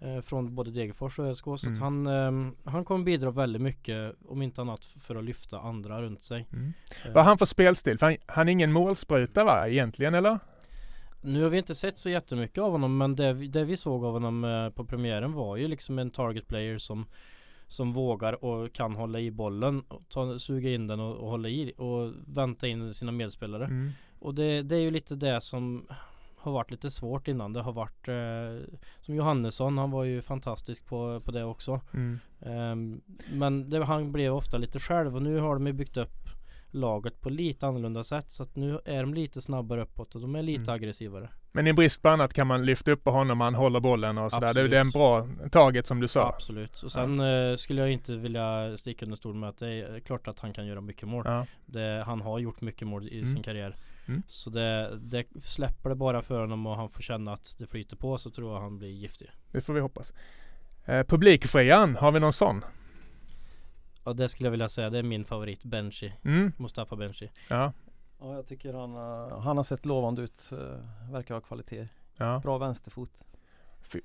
[0.00, 1.72] eh, Från både Degerfors och ÖSK så Mm.
[1.72, 6.02] att han, ehm, han kommer bidra väldigt mycket om inte annat för att lyfta andra
[6.02, 6.46] runt sig.
[6.52, 6.72] Mm.
[7.06, 7.98] Eh, Vad han för spelstil?
[7.98, 10.38] För han, han är ingen målspruta va, egentligen eller?
[11.20, 14.04] Nu har vi inte sett så jättemycket av honom men det, vi- det vi såg
[14.04, 17.06] av honom eh, på premiären var ju liksom en target player som
[17.72, 21.48] som vågar och kan hålla i bollen, och ta, suga in den och, och hålla
[21.48, 23.64] i och vänta in sina medspelare.
[23.64, 23.90] Mm.
[24.18, 25.86] Och det, det är ju lite det som
[26.36, 27.52] har varit lite svårt innan.
[27.52, 31.80] Det har varit eh, som Johannesson, han var ju fantastisk på, på det också.
[31.94, 32.18] Mm.
[32.40, 33.00] Ehm,
[33.32, 36.28] men det, han blev ofta lite själv och nu har de ju byggt upp
[36.74, 40.34] laget på lite annorlunda sätt så att nu är de lite snabbare uppåt och de
[40.34, 40.74] är lite Mm.
[40.74, 41.28] aggressivare.
[41.52, 44.30] Men i brist på annat kan man lyfta upp på honom, han håller bollen och
[44.32, 44.54] sådär.
[44.54, 46.28] Det, är en bra target som du sa.
[46.28, 46.82] Absolut.
[46.82, 50.28] Och sen eh, skulle jag inte vilja sticka under stol med att det är klart
[50.28, 51.22] att han kan göra mycket mål.
[51.26, 51.46] Ja.
[51.66, 53.26] Det, han har gjort mycket mål i Mm.
[53.34, 53.76] sin karriär.
[54.08, 54.22] Mm.
[54.28, 57.96] Så det, det släpper det bara för honom och han får känna att det flyter
[57.96, 59.30] på så tror jag han blir giftig.
[59.52, 60.12] Det får vi hoppas.
[60.84, 62.64] Eh, publikfrian, har vi någon sån?
[64.04, 66.12] Och det skulle jag vilja säga, det är min favorit, Benchi.
[66.24, 66.52] Mm.
[66.56, 67.30] Mustafa Benchi.
[67.50, 67.72] Ja.
[68.20, 70.50] Ja, jag tycker han, har- han har sett lovande ut.
[70.52, 70.58] eh,
[71.12, 71.88] Verkar ha kvalitet.
[72.18, 72.40] ja.
[72.44, 73.10] Bra vänsterfot.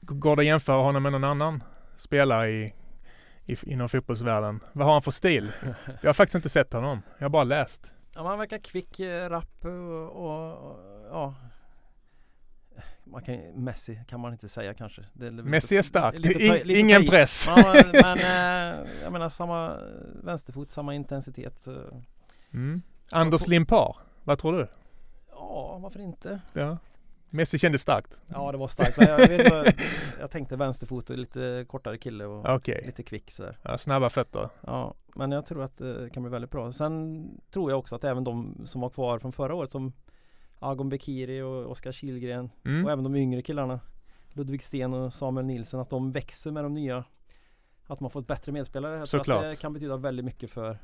[0.02, 1.64] Går det att jämföra honom med någon annan
[1.96, 2.74] spelare i,
[3.46, 4.60] i, inom fotbollsvärlden?
[4.74, 5.52] Vad har han för stil?
[6.02, 7.02] Jag har faktiskt inte sett honom.
[7.18, 7.94] Jag har bara läst.
[8.16, 10.80] Ja, han verkar kvick, eh, rapp och, och, och
[11.12, 11.36] ja.
[13.12, 15.02] Man kan, Messi kan man inte säga kanske.
[15.02, 16.18] Är lite- Messi är stark.
[16.18, 17.10] lite ta- In, lite ingen ta i.
[17.10, 17.46] press.
[17.48, 18.18] Ja, men
[18.84, 19.78] eh, jag menar samma
[20.24, 21.68] vänsterfot, samma intensitet.
[22.54, 22.82] Mm.
[23.12, 24.68] Anders Limpar, vad tror du?
[25.32, 26.40] Ja, varför inte?
[26.54, 26.78] Ja.
[27.30, 28.22] Messi kändes starkt.
[28.28, 28.98] Ja, det var starkt.
[29.02, 29.76] Jag, vet,
[30.20, 32.84] jag tänkte vänsterfot och lite kortare kille och Okej.
[32.86, 33.58] lite kvick sådär.
[33.62, 34.50] Ja, snabba fötter.
[34.62, 36.72] Ja, men jag tror att det kan bli väldigt bra.
[36.72, 39.94] Sen tror jag också att även de som var kvar från förra året som
[40.60, 42.88] Agon Bekiri och Oskar Kilgren och Mm.
[42.88, 43.80] även de yngre killarna
[44.34, 47.04] Ludvig Sten och Samuel Nilsen att de växer med de nya
[47.88, 48.98] Att man får ett bättre medspelare.
[48.98, 49.44] Jag tror Såklart.
[49.46, 50.78] att det kan betyda väldigt mycket för,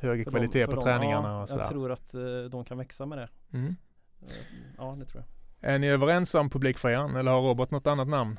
[0.00, 0.84] Högre för kvalitet dem, på dem.
[0.84, 1.62] träningarna ja, och sådär.
[1.62, 3.28] Jag tror att eh, de kan växa med det.
[3.52, 3.76] Mm.
[4.22, 4.28] Eh,
[4.78, 5.24] Ja, det tror
[5.60, 5.74] jag.
[5.74, 8.38] Är ni överens om publikfrian eller har Robert något annat namn?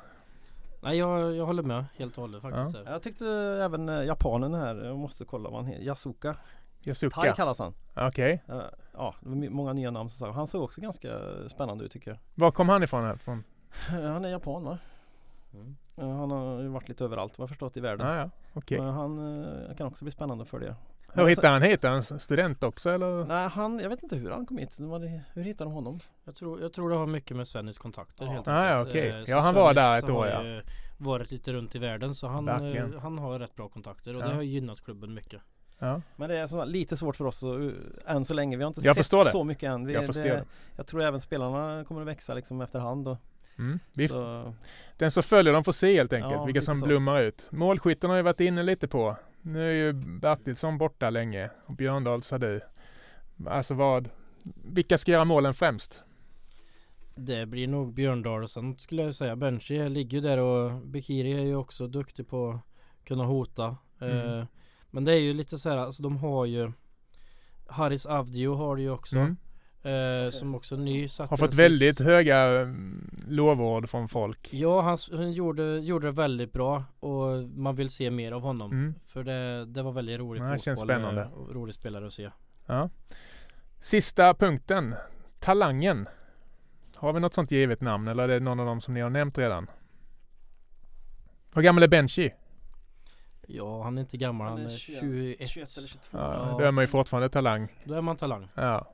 [0.82, 2.72] Nej jag, jag håller med helt och hållet faktiskt.
[2.72, 2.92] där.
[2.92, 3.26] Jag tyckte
[3.62, 6.36] även eh, japanen här, jag måste kolla vad han heter, Yasuka.
[6.84, 7.34] Tai Yasuka?
[7.34, 7.74] kallas han.
[7.96, 8.42] Okej.
[8.48, 8.60] Eh,
[8.94, 10.34] Ja, det var många nya namn sagt.
[10.34, 11.08] Han såg också ganska
[11.48, 12.18] spännande ut tycker jag.
[12.34, 13.04] Var kom han ifrån?
[13.04, 13.16] Här?
[13.16, 13.44] Från?
[13.88, 14.78] Eh, Han är japan va?
[15.54, 15.76] Mm.
[15.96, 18.06] Eh, Han har ju varit lite överallt vad jag förstått i världen.
[18.06, 18.30] Ah, ja.
[18.52, 18.80] Okej.
[18.80, 20.74] Men han kan också bli spännande för det.
[21.14, 21.84] Hur hittade han hit?
[21.84, 23.24] Är han student också eller?
[23.24, 24.76] Nej, han, jag vet inte hur han kom hit.
[24.78, 25.98] Det var det- Hur hittade de honom?
[26.24, 28.30] Jag, tror, jag tror det har mycket med Svennis kontakter Ja.
[28.32, 28.88] helt Ah, ja, enkelt.
[28.88, 29.08] okej.
[29.10, 30.62] Eh, Ja, så han var där ett år, har ja.
[30.98, 32.98] Varit lite runt i världen så han, Verkligen.
[32.98, 34.28] han har rätt bra kontakter och Ja.
[34.28, 35.42] det har gynnat klubben mycket.
[35.82, 36.00] Ja.
[36.16, 37.72] Men det är så, lite svårt för oss att, uh,
[38.06, 38.56] än så länge.
[38.56, 39.86] Vi har inte Jag sett så mycket än.
[39.86, 40.44] Vi, Jag förstår det, det.
[40.76, 43.08] Jag tror även spelarna kommer att växa liksom efterhand.
[43.08, 43.18] Och,
[43.58, 43.78] Mm.
[43.92, 44.54] Vi, så,
[44.96, 46.86] Den som följer dem får se helt enkelt Ja, vilka som så.
[46.86, 47.46] blommar ut.
[47.50, 49.16] Målskytten har ju varit inne lite på.
[49.42, 52.60] Nu är ju Bertilsson borta länge och Björndal sa du.
[53.46, 54.08] Alltså vad,
[54.64, 56.04] vilka ska göra målen främst?
[57.14, 61.32] Det blir nog Björndal och sen skulle jag säga Benchi ligger ju där och Bekiri
[61.32, 62.60] är ju också duktig på att
[63.04, 63.76] kunna hota.
[64.00, 64.38] Mm.
[64.38, 64.44] Eh,
[64.92, 66.72] men det är ju lite så här, alltså de har ju
[67.66, 69.16] Haris Avdio har det ju också.
[69.16, 69.36] Mm.
[69.84, 71.08] Eh, som också ny.
[71.18, 74.48] Har fått väldigt höga mm, lovord från folk.
[74.52, 78.72] Ja, han, han gjorde, gjorde det väldigt bra och man vill se mer av honom.
[78.72, 78.94] Mm.
[79.06, 81.22] För det, det var väldigt rolig Ja, känns fotboll spännande.
[81.22, 82.30] eh, och rolig spelare att se.
[82.66, 82.90] Ja.
[83.80, 84.94] Sista punkten.
[85.38, 86.06] Talangen.
[86.94, 89.10] Har vi något sånt givet namn eller är det någon av dem som ni har
[89.10, 89.70] nämnt redan?
[91.54, 92.30] Hur gammal är Benchi?
[93.46, 94.48] Ja, han är inte gammal.
[94.48, 95.48] Han, är 21.
[95.48, 96.18] 21 eller 22.
[96.18, 96.58] Ja, Ja.
[96.58, 97.68] Då är man ju fortfarande talang.
[97.84, 98.48] Då är man talang.
[98.54, 98.92] Ja.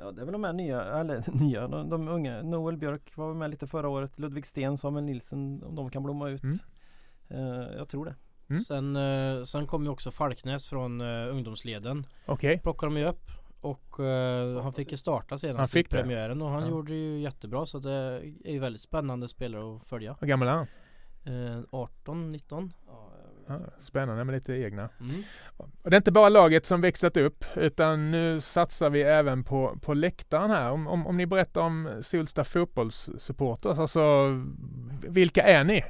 [0.00, 2.42] Ja, det är väl de här nya, eller nya, de, de unga.
[2.42, 4.18] Noel Björk var med lite förra året.
[4.18, 6.42] Ludvig Sten, Samuel Nilsen, om de kan blomma ut.
[6.42, 6.58] Mm.
[7.28, 8.14] Eh, jag tror det.
[8.50, 8.60] Mm.
[8.60, 12.06] Sen, eh, sen kom ju också Falknäs från eh, ungdomsleden.
[12.26, 12.58] Okej.
[12.58, 13.30] Plockade de ju upp.
[13.60, 16.02] Och Starta han fick ju starta senast Han fick i det.
[16.02, 16.68] premiären och han Ja.
[16.68, 17.92] gjorde ju jättebra så det
[18.44, 20.16] är ju väldigt spännande spelare att följa.
[20.20, 20.66] Hur gammal är han?
[21.58, 22.72] Eh, 18, 19.
[22.86, 23.07] Ja, jag vet Ja,
[23.78, 24.88] spännande med lite egna.
[25.00, 25.22] Mm.
[25.82, 29.78] Och det är inte bara laget som växlat upp utan nu satsar vi även på,
[29.82, 30.70] på läktaren här.
[30.70, 34.02] Om, om, om ni berättar om Solsta fotbollssupporters, alltså
[35.08, 35.84] vilka är ni?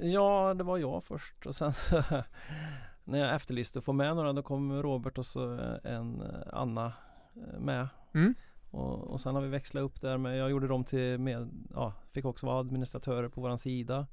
[0.00, 2.02] Ja, det var jag först och sen så
[3.04, 6.92] när jag efterlyste att få med några då kom Robert och så en eh, Anna
[7.36, 7.88] eh, med.
[8.14, 8.34] Mm.
[8.70, 11.92] Och, och sen har vi växlat upp där med, jag gjorde dem till med, ja,
[12.12, 14.06] fick också vara administratörer på våran sida.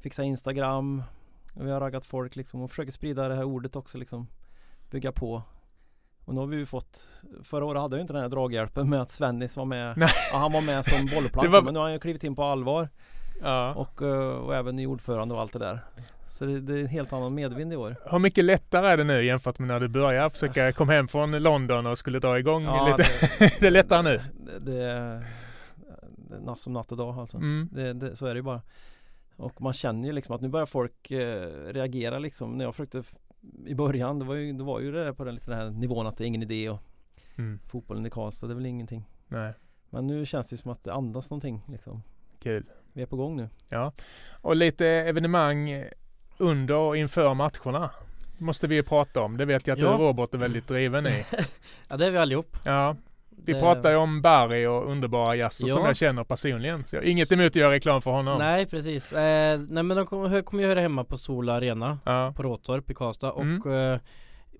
[0.00, 1.02] Fixa Instagram.
[1.54, 4.26] Och vi har raggat folk liksom och försöker sprida det här ordet också liksom.
[4.90, 5.42] Bygga på.
[6.24, 7.06] Och nu har vi ju fått
[7.42, 9.96] Förra året hade jag ju inte den här draghjälpen med att Svennis var med.
[9.96, 10.08] Nej.
[10.32, 12.36] Ja, han var med som bollplank Det var- men nu har han ju klivit in
[12.36, 12.88] på allvar.
[13.42, 13.74] Ja.
[13.74, 15.80] Och, eh, och även ny ordförande och allt det där.
[16.30, 17.96] Så det, det är en helt annan medvind i år.
[18.10, 21.32] Hur mycket lättare är det nu jämfört med när du började försöka komma hem från
[21.42, 23.02] London och skulle dra igång lite?
[23.60, 24.20] det är lättare nu.
[24.34, 25.26] Det, det, är-
[26.28, 27.36] det är natt som natt och dag alltså.
[27.36, 27.68] Mm.
[27.72, 28.60] Det, det, så är det ju bara.
[29.42, 32.58] Och man känner ju liksom att nu börjar folk eh, reagera liksom.
[32.58, 33.02] När jag försökte
[33.66, 35.70] i början, det var ju det, var ju det där på den, lite den här
[35.70, 36.80] nivån att det är ingen idé och
[37.38, 37.58] Mm.
[37.68, 39.04] Fotbollen i Karlstad, det är väl ingenting.
[39.28, 39.52] Nej,
[39.90, 42.02] Men nu känns det som att det andas någonting liksom.
[42.38, 42.64] kul.
[42.92, 43.48] Vi är på gång nu.
[43.70, 43.92] Ja,
[44.40, 45.84] och lite evenemang
[46.38, 47.90] under och inför matcherna
[48.38, 49.36] måste vi ju prata om.
[49.36, 49.96] Det vet jag att Ja.
[49.96, 51.24] du Robert är väldigt driven i.
[51.88, 52.56] Ja det är vi allihop.
[52.64, 52.96] Ja,
[53.46, 55.86] vi Det- pratar ju om Barry och underbara Jasser som Ja.
[55.86, 56.84] jag känner personligen.
[56.86, 58.38] Så jag har inget emot att göra reklam för honom.
[58.38, 59.12] Nej precis.
[59.12, 62.32] Eh, nej men de kommer, kommer ju höra hemma på Sola Arena Ja.
[62.36, 63.60] på Råtorp i Karlstad Mm.
[63.60, 63.98] och eh,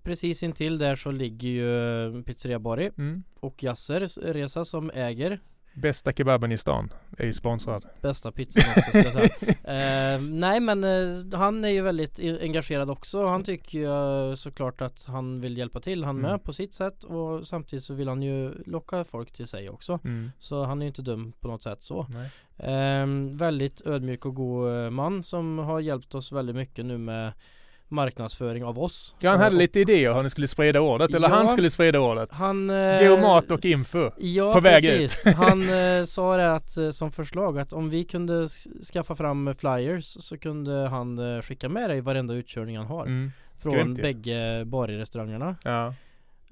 [0.03, 3.23] precis intill där så ligger ju eh, Pizzeria Bari Mm.
[3.40, 5.40] och Yassers Resa som äger
[5.75, 7.85] Bästa kebaben i stan är ju sponsrad.
[8.01, 10.15] bästa pizzan också ska jag säga.
[10.15, 13.27] eh, nej men eh, han är ju väldigt engagerad också.
[13.27, 13.87] Han tycker ju
[14.31, 16.31] eh, såklart att han vill hjälpa till han Mm.
[16.31, 19.99] med på sitt sätt och samtidigt så vill han ju locka folk till sig också.
[20.05, 20.31] Mm.
[20.39, 22.07] Så han är ju inte dum på något sätt så.
[22.59, 27.33] Ehm, väldigt ödmjuk och god man som har hjälpt oss väldigt mycket nu med
[27.93, 29.15] marknadsföring av oss.
[29.21, 31.15] Ja, han hade lite idéer hur ni skulle sprida ordet.
[31.15, 31.35] Eller Ja.
[31.35, 32.29] han skulle sprida ordet.
[32.33, 32.71] Han...
[32.71, 34.11] eh, mat och info.
[34.19, 35.35] Ja, på väg precis.
[35.37, 38.49] Han eh, sa det att, eh, som förslag att om vi kunde
[38.93, 43.03] skaffa fram flyers så kunde han eh, skicka med dig varenda utkörning han har.
[43.07, 43.33] Mm.
[43.63, 45.95] Från grymt bägge barrestaurangerna Ja.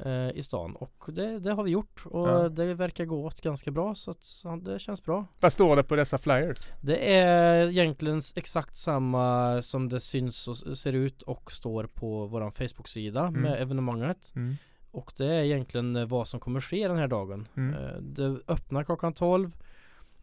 [0.04, 0.76] Eh, i stan.
[0.76, 2.48] Och det, det har vi gjort och Ja.
[2.48, 5.26] det verkar gå åt ganska bra så att ja, det känns bra.
[5.40, 6.70] Vad står det på dessa flyers?
[6.82, 12.52] Det är egentligen exakt samma som det syns och ser ut och står på våran
[12.52, 13.42] Facebook-sida Mm.
[13.42, 14.32] med evenemanget.
[14.36, 14.56] Mm.
[14.92, 17.48] Och det är egentligen eh, vad som kommer ske den här dagen.
[17.56, 17.74] Mm.
[17.74, 19.50] Eh, Det öppnar klockan 12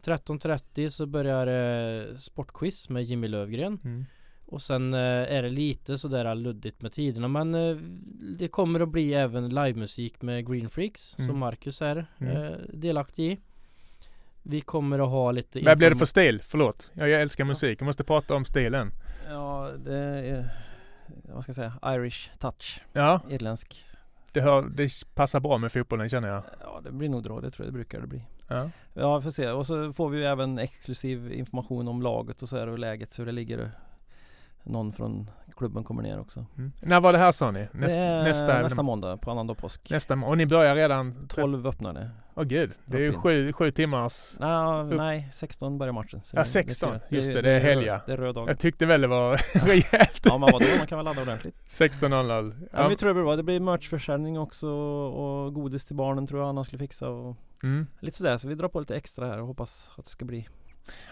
[0.01, 4.05] 13.30 så börjar eh, sportquiz med Jimmy Lövgren Mm.
[4.49, 7.75] Och sen eh, är det lite sådär luddigt med tiderna men eh,
[8.37, 11.27] det kommer att bli även livemusik med Green Freaks Mm.
[11.29, 12.37] som Marcus är Mm.
[12.43, 13.39] eh, delaktig i
[14.43, 16.41] Vi kommer att ha lite Vad blir det för stil?
[16.43, 16.89] Förlåt.
[16.93, 17.81] Jag, jag älskar musik.
[17.81, 18.91] Jag måste prata om stilen.
[19.29, 20.49] Ja, det är,
[21.33, 23.85] vad ska jag säga, Irish touch, Ja, irländsk.
[24.31, 26.43] det, hör, det passar bra med fotbollen känner jag.
[26.61, 28.21] Ja, det blir nog bra, det tror jag det brukar det bli.
[28.47, 28.69] Ja.
[28.93, 29.49] Ja, vi får se.
[29.49, 33.19] Och så får vi ju även exklusiv information om laget och så här och läget,
[33.19, 33.71] hur det ligger.
[34.69, 36.45] Någon från klubben kommer ner också.
[36.57, 36.71] Mm.
[36.83, 37.67] När var det här sa ni?
[37.71, 39.89] Näst, det är nästa, nästa måndag på annandag påsk.
[39.91, 41.27] nästa Och ni börjar redan?
[41.29, 42.09] 12 öppnar det.
[42.35, 44.33] Åh gud, det är ju sju, sju timmars.
[44.33, 44.97] Upp.
[44.97, 46.21] nej, 16 börjar matchen.
[46.33, 46.89] Ja, det- 16.
[46.89, 47.01] fyra.
[47.09, 48.01] Just det, det är helga.
[48.05, 48.49] Det är röd dag.
[48.49, 49.31] Jag tyckte väl det var
[49.67, 50.21] rejält.
[50.23, 51.55] Ja men vadå, man kan väl ladda ordentligt.
[51.67, 52.67] 16.00.
[52.73, 52.87] Ja, Ja.
[52.87, 53.35] vi tror det blir bra.
[53.35, 57.87] Det blir merchförsäljning också och godis till barnen tror jag Anna skulle fixa och Mm.
[57.99, 58.37] lite sådär.
[58.37, 60.47] Så vi drar på lite extra här och hoppas att det ska bli.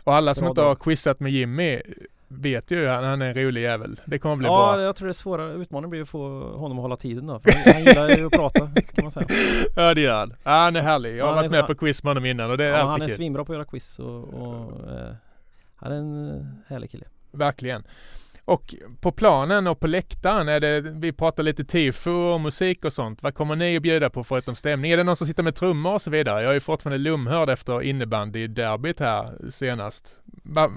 [0.04, 1.82] Och alla som inte har quizat med Jimmy
[2.28, 4.02] vet ju att han är en rolig jävel.
[4.06, 4.84] Det kommer bli ja, bra.
[4.84, 7.40] jag tror det svåra utmaningen blir att få honom att hålla tiden då.
[7.40, 9.28] För han, han gillar ju att prata kan man säga.
[9.76, 10.34] Ja det gör han.
[10.44, 11.16] Ja, han är härlig.
[11.18, 12.70] Jag har Ja, varit han är- med på quiz med honom innan och det är
[12.70, 13.16] Ja, han alltid är kul.
[13.16, 15.14] svinbra på att göra quiz och, och eh,
[15.76, 17.06] han är en härlig kille.
[17.32, 17.84] Verkligen.
[18.46, 22.94] Och på planen och på läktaren är det, vi pratar lite tifo och musik och
[22.94, 23.24] sånt.
[23.24, 24.92] Vad kommer ni att bjuda på förutom stämning?
[24.92, 26.42] Är det någon som sitter med trummor och så vidare?
[26.42, 30.20] Jag är ju fortfarande lumhörd efter innebandy-derbyt här senast.
[30.44, 30.72] Va,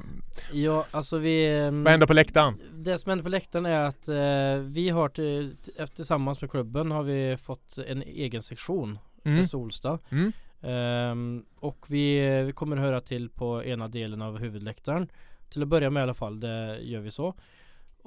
[0.52, 2.54] Ja alltså vi ehm, vad händer på läktaren?
[2.72, 6.90] Det som händer på läktaren är att eh, vi har till, till, tillsammans med klubben
[6.90, 9.38] har vi fått en egen sektion Mm.
[9.38, 9.98] för Solsta.
[10.10, 10.32] Mm.
[10.62, 15.08] Ehm, och vi, vi kommer höra till på ena delen av huvudläktaren.
[15.50, 17.34] Till att börja med i alla fall, det gör vi så.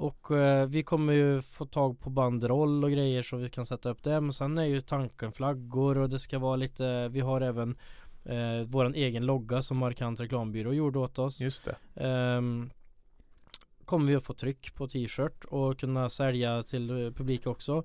[0.01, 3.89] Och eh, vi kommer ju få tag på banderoll och grejer så vi kan sätta
[3.89, 4.21] upp det.
[4.21, 7.75] Men sen är ju tanken flaggor och det ska vara lite, vi har även
[8.25, 11.41] eh, våran egen logga som Markant reklambyrå gjorde åt oss.
[11.41, 12.03] Just det.
[12.05, 12.69] Ehm,
[13.85, 17.83] kommer vi att få tryck på t-shirt och kunna sälja till eh, publik också.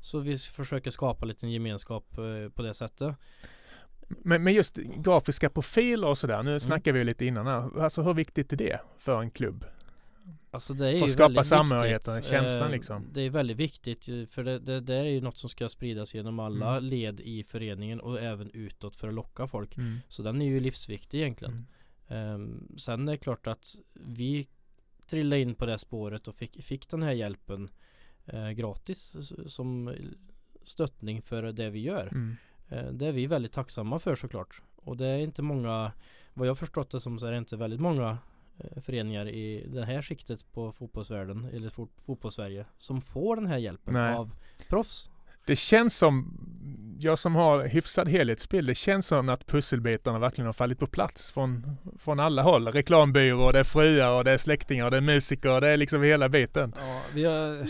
[0.00, 3.16] Så vi försöker skapa lite gemenskap eh, på det sättet.
[4.08, 6.42] Men, men just grafiska profiler och sådär.
[6.42, 6.60] Nu Mm.
[6.60, 7.80] snackar vi ju lite innan här.
[7.82, 9.64] Alltså hur viktigt är det för en klubb?
[10.50, 13.08] Alltså det är att skapa samhörigheten, känslan Eh, liksom.
[13.12, 16.38] Det är väldigt viktigt för det, det, det är ju något som ska spridas genom
[16.38, 16.84] alla Mm.
[16.84, 19.76] led i föreningen och även utåt för att locka folk.
[19.76, 19.98] Mm.
[20.08, 21.66] Så den är ju livsviktig egentligen.
[22.08, 24.48] Ehm, sen är det klart att vi
[25.06, 27.70] trillade in på det spåret och fick, fick den här hjälpen
[28.26, 29.94] eh, gratis som
[30.62, 32.06] stöttning för det vi gör.
[32.06, 32.36] Mm.
[32.68, 34.62] Eh, det är vi väldigt tacksamma för såklart.
[34.76, 35.92] Och det är inte många,
[36.34, 38.18] vad jag förstått det som så är det inte väldigt många
[38.80, 43.94] föreningar i det här skiktet på fotbollsvärlden eller fot- fotbollssverige som får den här hjälpen
[43.94, 44.14] Nej.
[44.14, 44.30] av
[44.68, 45.10] proffs.
[45.46, 46.38] Det känns som,
[46.98, 51.32] jag som har hyfsad helhetsbild, det känns som att pusselbitarna verkligen har fallit på plats
[51.32, 52.68] från, från alla håll.
[52.68, 56.02] Reklambyrå, det är fruar och det är släktingar och det är musiker, det är liksom
[56.02, 56.74] hela biten.
[56.76, 57.66] Ja, vi, har,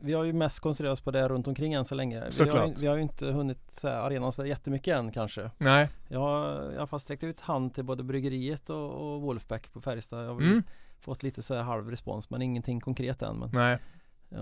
[0.00, 2.16] vi har ju mest koncentrerat oss på det runt omkring än så länge.
[2.18, 2.68] Vi har, Såklart.
[2.68, 5.50] ju- vi har ju inte hunnit så här, arenan så jättemycket än kanske.
[5.58, 5.88] Nej.
[6.08, 9.80] Jag har i alla fall sträckt ut hand till både bryggeriet och, och Wolfpack på
[9.80, 10.24] Färjestad.
[10.24, 10.62] Jag har Mm.
[11.00, 13.36] fått lite så här halv respons men ingenting konkret än.
[13.38, 13.78] Men Nej.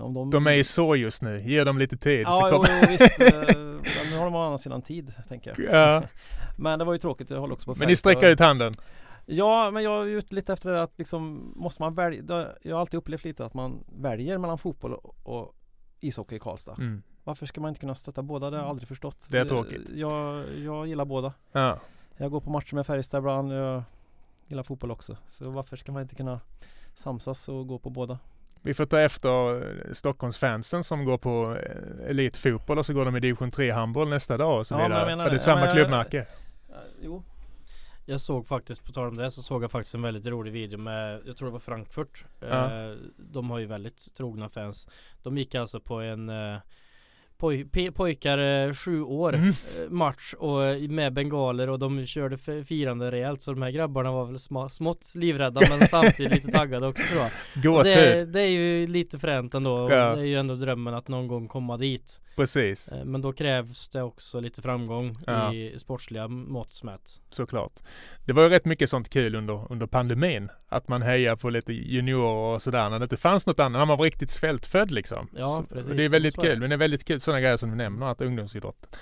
[0.01, 2.25] om de, De är i så just nu, ge dem lite tid.
[2.25, 3.19] så Ja, jo, kommer- jo, visst.
[3.21, 5.75] eh, Men nu har de å andra sidan tid, tänker jag.
[5.75, 6.03] Ja.
[6.57, 8.11] Men det var ju tråkigt, jag håller också på Men ni Färjestad.
[8.11, 8.73] sträcker ut handen?
[9.29, 12.53] Ja, men jag är ute lite efter det att liksom måste man välja.
[12.61, 15.55] Jag har alltid upplevt lite att man väljer mellan fotboll och, och
[15.99, 16.75] ishockey i Karlstad.
[16.77, 17.01] Mm.
[17.23, 18.49] Varför ska man inte kunna stötta båda?
[18.49, 19.27] Det har jag aldrig förstått.
[19.29, 19.89] Det är tråkigt.
[19.89, 21.33] Jag, jag gillar båda.
[21.51, 21.79] Ja.
[22.17, 23.53] Jag går på matcher med Färjestad ibland.
[23.53, 23.83] Jag
[24.47, 25.17] gillar fotboll också.
[25.29, 26.39] Så varför ska man inte kunna
[26.95, 28.19] samsas och gå på båda?
[28.61, 33.15] Vi får ta efter eh, Stockholmsfansen som går på eh, elitfotboll och så går de
[33.15, 35.23] i division 3 handboll nästa dag och så Ja, vidare.
[35.23, 36.25] För det är samma klubbmärke.
[37.01, 37.23] Jo.
[38.09, 40.79] Jag såg faktiskt, på tal om det, så såg jag faktiskt en väldigt rolig video
[40.79, 42.25] med, jag tror det var Frankfurt.
[42.39, 42.89] Ja.
[42.89, 44.87] Eh, de har ju väldigt trogna fans.
[45.23, 46.57] De gick alltså på en eh,
[47.37, 49.49] poj, pojkar eh, sju år Mm.
[49.49, 49.53] eh,
[49.89, 54.25] match och eh, med bengaler och de körde firande rejält så de här grabbarna var
[54.25, 57.83] väl sma, smått livrädda men samtidigt lite taggade också tror jag.
[57.85, 60.15] Det, det är ju lite fränt ändå och Ja.
[60.15, 62.21] det är ju ändå drömmen att någon gång komma dit.
[62.35, 65.53] Precis, Men då krävs det också lite framgång Ja.
[65.53, 67.21] i sportsliga mått mätt.
[67.29, 67.73] såklart.
[68.25, 70.49] Det var ju rätt mycket sånt kul under, under pandemin.
[70.69, 73.71] Att man hejar på lite juniorer och sådär när det inte fanns något annat.
[73.79, 75.27] När man var riktigt svältfödd liksom.
[75.35, 75.89] Ja, Så- precis.
[75.89, 76.59] och Det är väldigt Så kul.
[76.59, 78.97] Men det är väldigt kul sådana grejer som du nämner, att ungdomsidrott.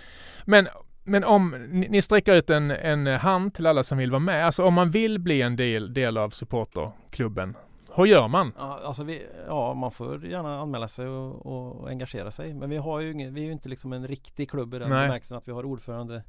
[0.45, 0.67] Men,
[1.03, 4.45] men om ni, ni sträcker ut en, en hand till alla som vill vara med.
[4.45, 7.55] Alltså om man vill bli en del, del av supporterklubben.
[7.95, 8.53] Hur gör man?
[8.57, 12.53] Ja, alltså vi, ja, man får gärna anmäla sig och, och, engagera sig.
[12.53, 14.89] Men vi, har ju ingen, vi är ju inte liksom en riktig klubb i den
[14.89, 16.23] bemärkelsen att vi har ordförande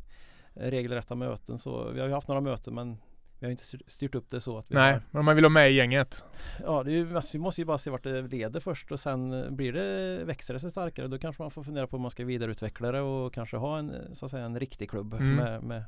[0.55, 1.59] regelrätta möten.
[1.59, 2.99] Så vi har ju haft några möten men
[3.38, 5.44] vi har inte styr- styrt upp det så att vi Nej, har, men man vill
[5.44, 6.25] vara med i gänget.
[6.64, 9.01] Ja, det är ju, alltså, vi måste ju bara se vart det leder först och
[9.01, 11.09] sen eh, blir det, växer det sig starkare.
[11.09, 13.92] Då kanske man får fundera på om man ska vidareutveckla det och kanske ha en,
[14.12, 15.14] så att säga, en riktig klubb.
[15.14, 15.37] Mm.
[15.37, 15.85] Med, med.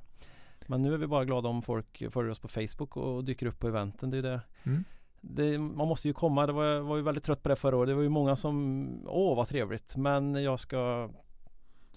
[0.66, 3.58] Men nu är vi bara glada om folk följer oss på Facebook och dyker upp
[3.58, 4.10] på eventen.
[4.10, 4.40] Det är det.
[4.62, 4.84] Mm.
[5.20, 6.46] Det, man måste ju komma.
[6.46, 7.88] Det var, jag var ju väldigt trött på det förra året.
[7.88, 9.96] Det var ju många som, åh vad trevligt.
[9.96, 11.10] Men jag ska,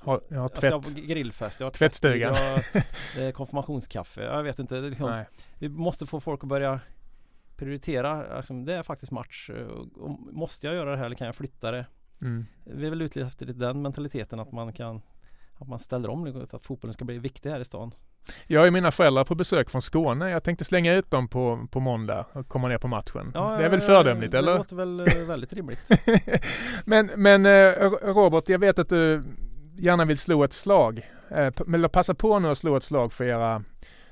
[0.03, 0.95] Ha, jag har jag ska tvätt.
[0.95, 1.59] på grillfest.
[1.59, 2.33] Jag har Tvättstugan.
[2.35, 2.83] tvättstuga, jag-
[3.15, 4.23] Det är konfirmationskaffe.
[4.23, 4.77] Jag vet inte.
[4.77, 5.23] Är liksom,
[5.59, 6.79] vi måste få folk att börja
[7.55, 8.37] prioritera.
[8.37, 9.49] Alltså, det är faktiskt match.
[9.49, 11.85] Och, och måste jag göra det här eller kan jag flytta det?
[12.21, 12.45] Mm.
[12.65, 15.01] Vi är väl ute efter lite den mentaliteten att man kan
[15.59, 17.91] att man ställer om nu, att fotbollen ska bli viktig här i stan.
[18.47, 20.29] Jag har ju mina föräldrar på besök från Skåne.
[20.29, 23.31] Jag tänkte slänga ut dem på, på måndag och komma ner på matchen.
[23.33, 24.51] det är väl föredömligt det eller?
[24.51, 25.89] Det låter väl eh, väldigt rimligt.
[26.85, 27.71] men men eh,
[28.03, 29.21] Robert, jag vet att du
[29.77, 31.09] gärna vill slå ett slag.
[31.29, 33.63] Eh, p- Men passa på nu att slå ett slag för era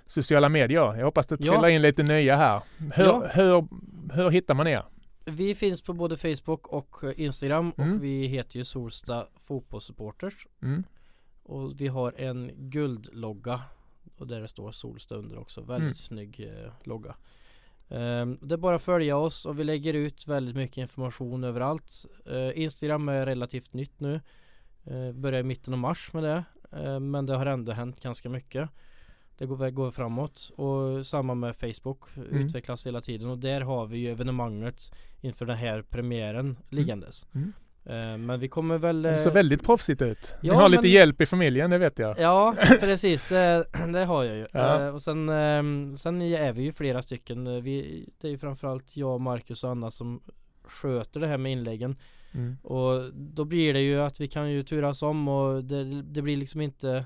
[0.05, 0.95] sociala medier.
[0.97, 1.51] Jag hoppas det Ja.
[1.53, 2.61] trillar in lite nya här.
[2.95, 3.27] Hur, Ja.
[3.33, 3.67] hur,
[4.13, 4.83] hur hittar man er?
[5.25, 7.95] Vi finns på både Facebook och eh, Instagram Mm.
[7.95, 10.47] och vi heter ju Solsta Fotbollssupporters.
[10.61, 10.83] Mm.
[11.43, 13.61] Och vi har en guldlogga
[14.17, 15.61] och där det står Solsta under också.
[15.61, 15.93] Väldigt Mm.
[15.93, 17.15] snygg eh, logga.
[17.89, 22.05] Ehm, det är bara att följa oss och vi lägger ut väldigt mycket information överallt.
[22.25, 24.21] Eh, Instagram är relativt nytt nu.
[24.91, 26.43] Uh, börjar i mitten av mars med det.
[26.71, 28.69] Eh, men det har ändå hänt ganska mycket.
[29.37, 32.33] Det går, går framåt och samma med Facebook Mm.
[32.37, 34.81] utvecklas hela tiden och där har vi ju evenemanget
[35.21, 37.27] inför den här premiären liggandes.
[37.35, 37.53] Mm.
[37.85, 40.35] Eh, men vi kommer väl Det ser eh, väldigt proffsigt ut.
[40.41, 42.19] Ni ja, har lite men- hjälp i familjen, det vet jag.
[42.19, 44.47] Ja precis, det, det har jag ju.
[44.53, 44.81] Ja.
[44.85, 45.27] Eh, och sen,
[45.97, 47.47] sen är vi ju flera stycken.
[47.47, 50.21] Eh, Vi, det är ju framförallt jag, Marcus och Anna som
[50.63, 51.95] sköter det här med inläggen.
[52.33, 52.57] Mm.
[52.63, 56.37] Och då blir det ju att vi kan ju turas om och det, det blir
[56.37, 57.05] liksom inte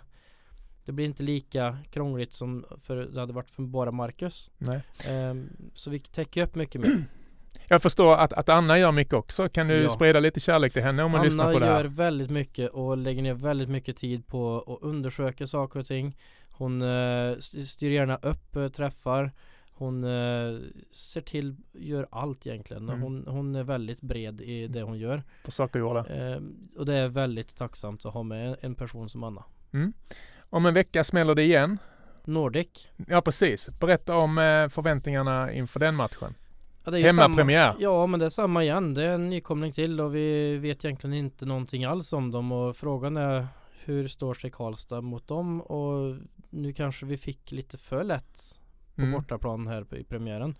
[0.86, 4.50] Det blir inte lika krångligt som för det hade varit för bara Marcus.
[4.58, 4.82] Nej.
[5.10, 6.98] Ehm, så vi täcker upp mycket mer.
[7.68, 9.50] Jag förstår att, att Anna gör mycket också.
[9.50, 9.90] Kan du Ja.
[9.90, 11.84] sprida lite kärlek till henne om man lyssnar Anna på det gör här?
[11.84, 16.18] väldigt mycket och lägger ner väldigt mycket tid på att undersöka saker och ting.
[16.50, 19.32] Hon eh, st- styr gärna upp eh, träffar.
[19.76, 20.60] Hon eh,
[20.92, 22.90] ser till, gör allt egentligen.
[22.90, 23.02] Mm.
[23.02, 25.24] Hon, hon är väldigt bred i det hon gör.
[25.46, 26.06] På saker gjorda.
[26.08, 26.42] Eh,
[26.78, 29.44] och det är väldigt tacksamt att ha med en person som Anna.
[29.72, 29.94] Mm.
[30.40, 31.78] Om en vecka smäller det igen.
[32.26, 32.88] Nordic.
[33.08, 33.70] Ja precis.
[33.80, 36.36] Berätta om eh, förväntningarna inför den matchen.
[36.84, 37.72] Ja, det Hemmapremiär.
[37.72, 38.94] Samma, ja men det är samma igen.
[38.94, 42.76] Det är en nykomling till och vi vet egentligen inte någonting alls om dem och
[42.76, 43.48] frågan är
[43.86, 46.16] hur står sig Karlstad mot dem och
[46.50, 48.60] nu kanske vi fick lite för lätt
[48.96, 49.12] på Mm.
[49.14, 50.56] bortaplan här i premiären.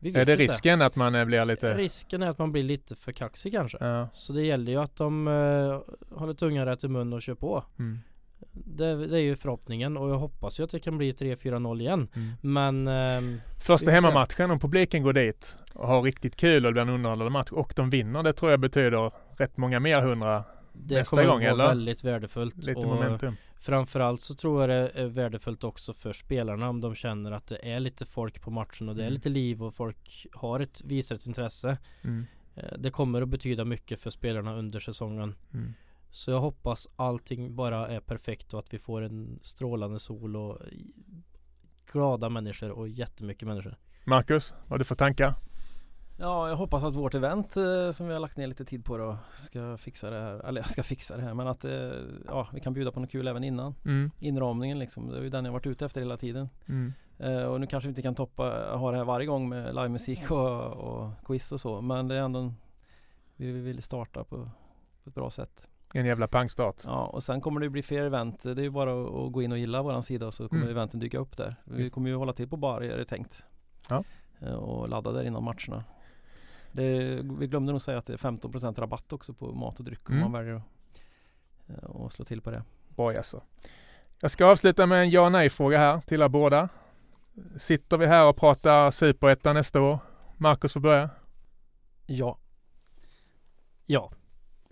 [0.00, 0.36] Är det inte.
[0.36, 1.74] risken att man eh, blir lite...
[1.76, 3.78] Risken är att man blir lite för kaxig kanske.
[3.80, 4.08] Ja.
[4.12, 5.80] Så det gäller ju att de eh,
[6.18, 7.64] håller tungan rätt i mun och kör på.
[7.78, 7.98] Mm.
[8.52, 12.08] Det, det är ju förhoppningen och jag hoppas ju att det kan bli 3-4-0 igen.
[12.14, 12.32] Mm.
[12.40, 16.82] Men ehm, Första hemmamatchen, om publiken går dit och har riktigt kul och det blir
[16.82, 20.94] en underhållande match och de vinner, det tror jag betyder rätt många mer hundra, det
[20.94, 21.66] Nästa kommer gång, vara eller?
[21.68, 22.56] väldigt värdefullt.
[22.56, 23.36] lite momentum.
[23.66, 27.58] Framförallt så tror jag det är värdefullt också för spelarna om de känner att det
[27.72, 29.14] är lite folk på matchen och det är Mm.
[29.14, 31.78] lite liv och folk har ett, visar ett intresse.
[32.04, 32.24] Mm.
[32.54, 35.34] Eh, Det kommer att betyda mycket för spelarna under säsongen.
[35.54, 35.72] Mm.
[36.10, 40.58] Så jag hoppas allting bara är perfekt och att vi får en strålande sol och
[41.92, 43.76] glada människor och jättemycket människor.
[44.04, 45.34] Marcus, vad har du för tankar?
[46.18, 48.96] Ja, jag hoppas att vårt event eh, som vi har lagt ner lite tid på
[48.96, 50.46] då ska fixa det här.
[50.48, 51.92] Eller jag ska fixa det här men att eh,
[52.26, 53.74] ja, vi kan bjuda på något kul även innan.
[53.84, 54.10] Mm.
[54.20, 56.48] Inramningen liksom, det är ju den jag varit ute efter hela tiden.
[56.68, 56.92] Mm.
[57.18, 58.44] Eh, och nu kanske vi inte kan toppa,
[58.76, 61.80] ha det här varje gång med livemusik och, och quiz och så.
[61.80, 62.54] Men det är ändå en,
[63.36, 64.36] vi vill starta på,
[65.04, 65.66] på ett bra sätt.
[65.94, 66.76] En jävla pangstart.
[66.84, 68.42] Ja, och sen kommer det bli fler event.
[68.42, 70.76] Det är ju bara att, att gå in och gilla våran sida så kommer Mm.
[70.76, 71.56] eventen dyka upp där.
[71.64, 73.42] Vi kommer ju hålla till på bar är det tänkt.
[73.88, 74.04] Ja.
[74.40, 75.84] Eh, Och ladda där innan matcherna.
[76.76, 80.08] Det, vi glömde nog säga att det är 15% rabatt också på mat och dryck
[80.08, 80.22] Mm.
[80.24, 80.62] om man väljer att,
[81.68, 82.62] eh, att slå till på det.
[82.88, 83.42] Bra alltså.
[84.20, 86.68] Jag ska avsluta med en ja nej fråga här till er båda.
[87.56, 89.98] Sitter vi här och pratar superettan nästa år?
[90.36, 91.10] Marcus får börja.
[92.06, 92.38] Ja,
[93.86, 94.10] Ja,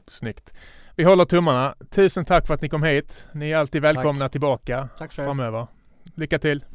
[0.06, 0.54] Snyggt.
[0.96, 1.74] Vi håller tummarna.
[1.90, 3.28] Tusen tack för att ni kom hit.
[3.32, 5.26] Ni är alltid välkomna tillbaka tack själv.
[5.26, 5.66] framöver.
[6.14, 6.60] Lycka till!
[6.60, 6.70] Tack.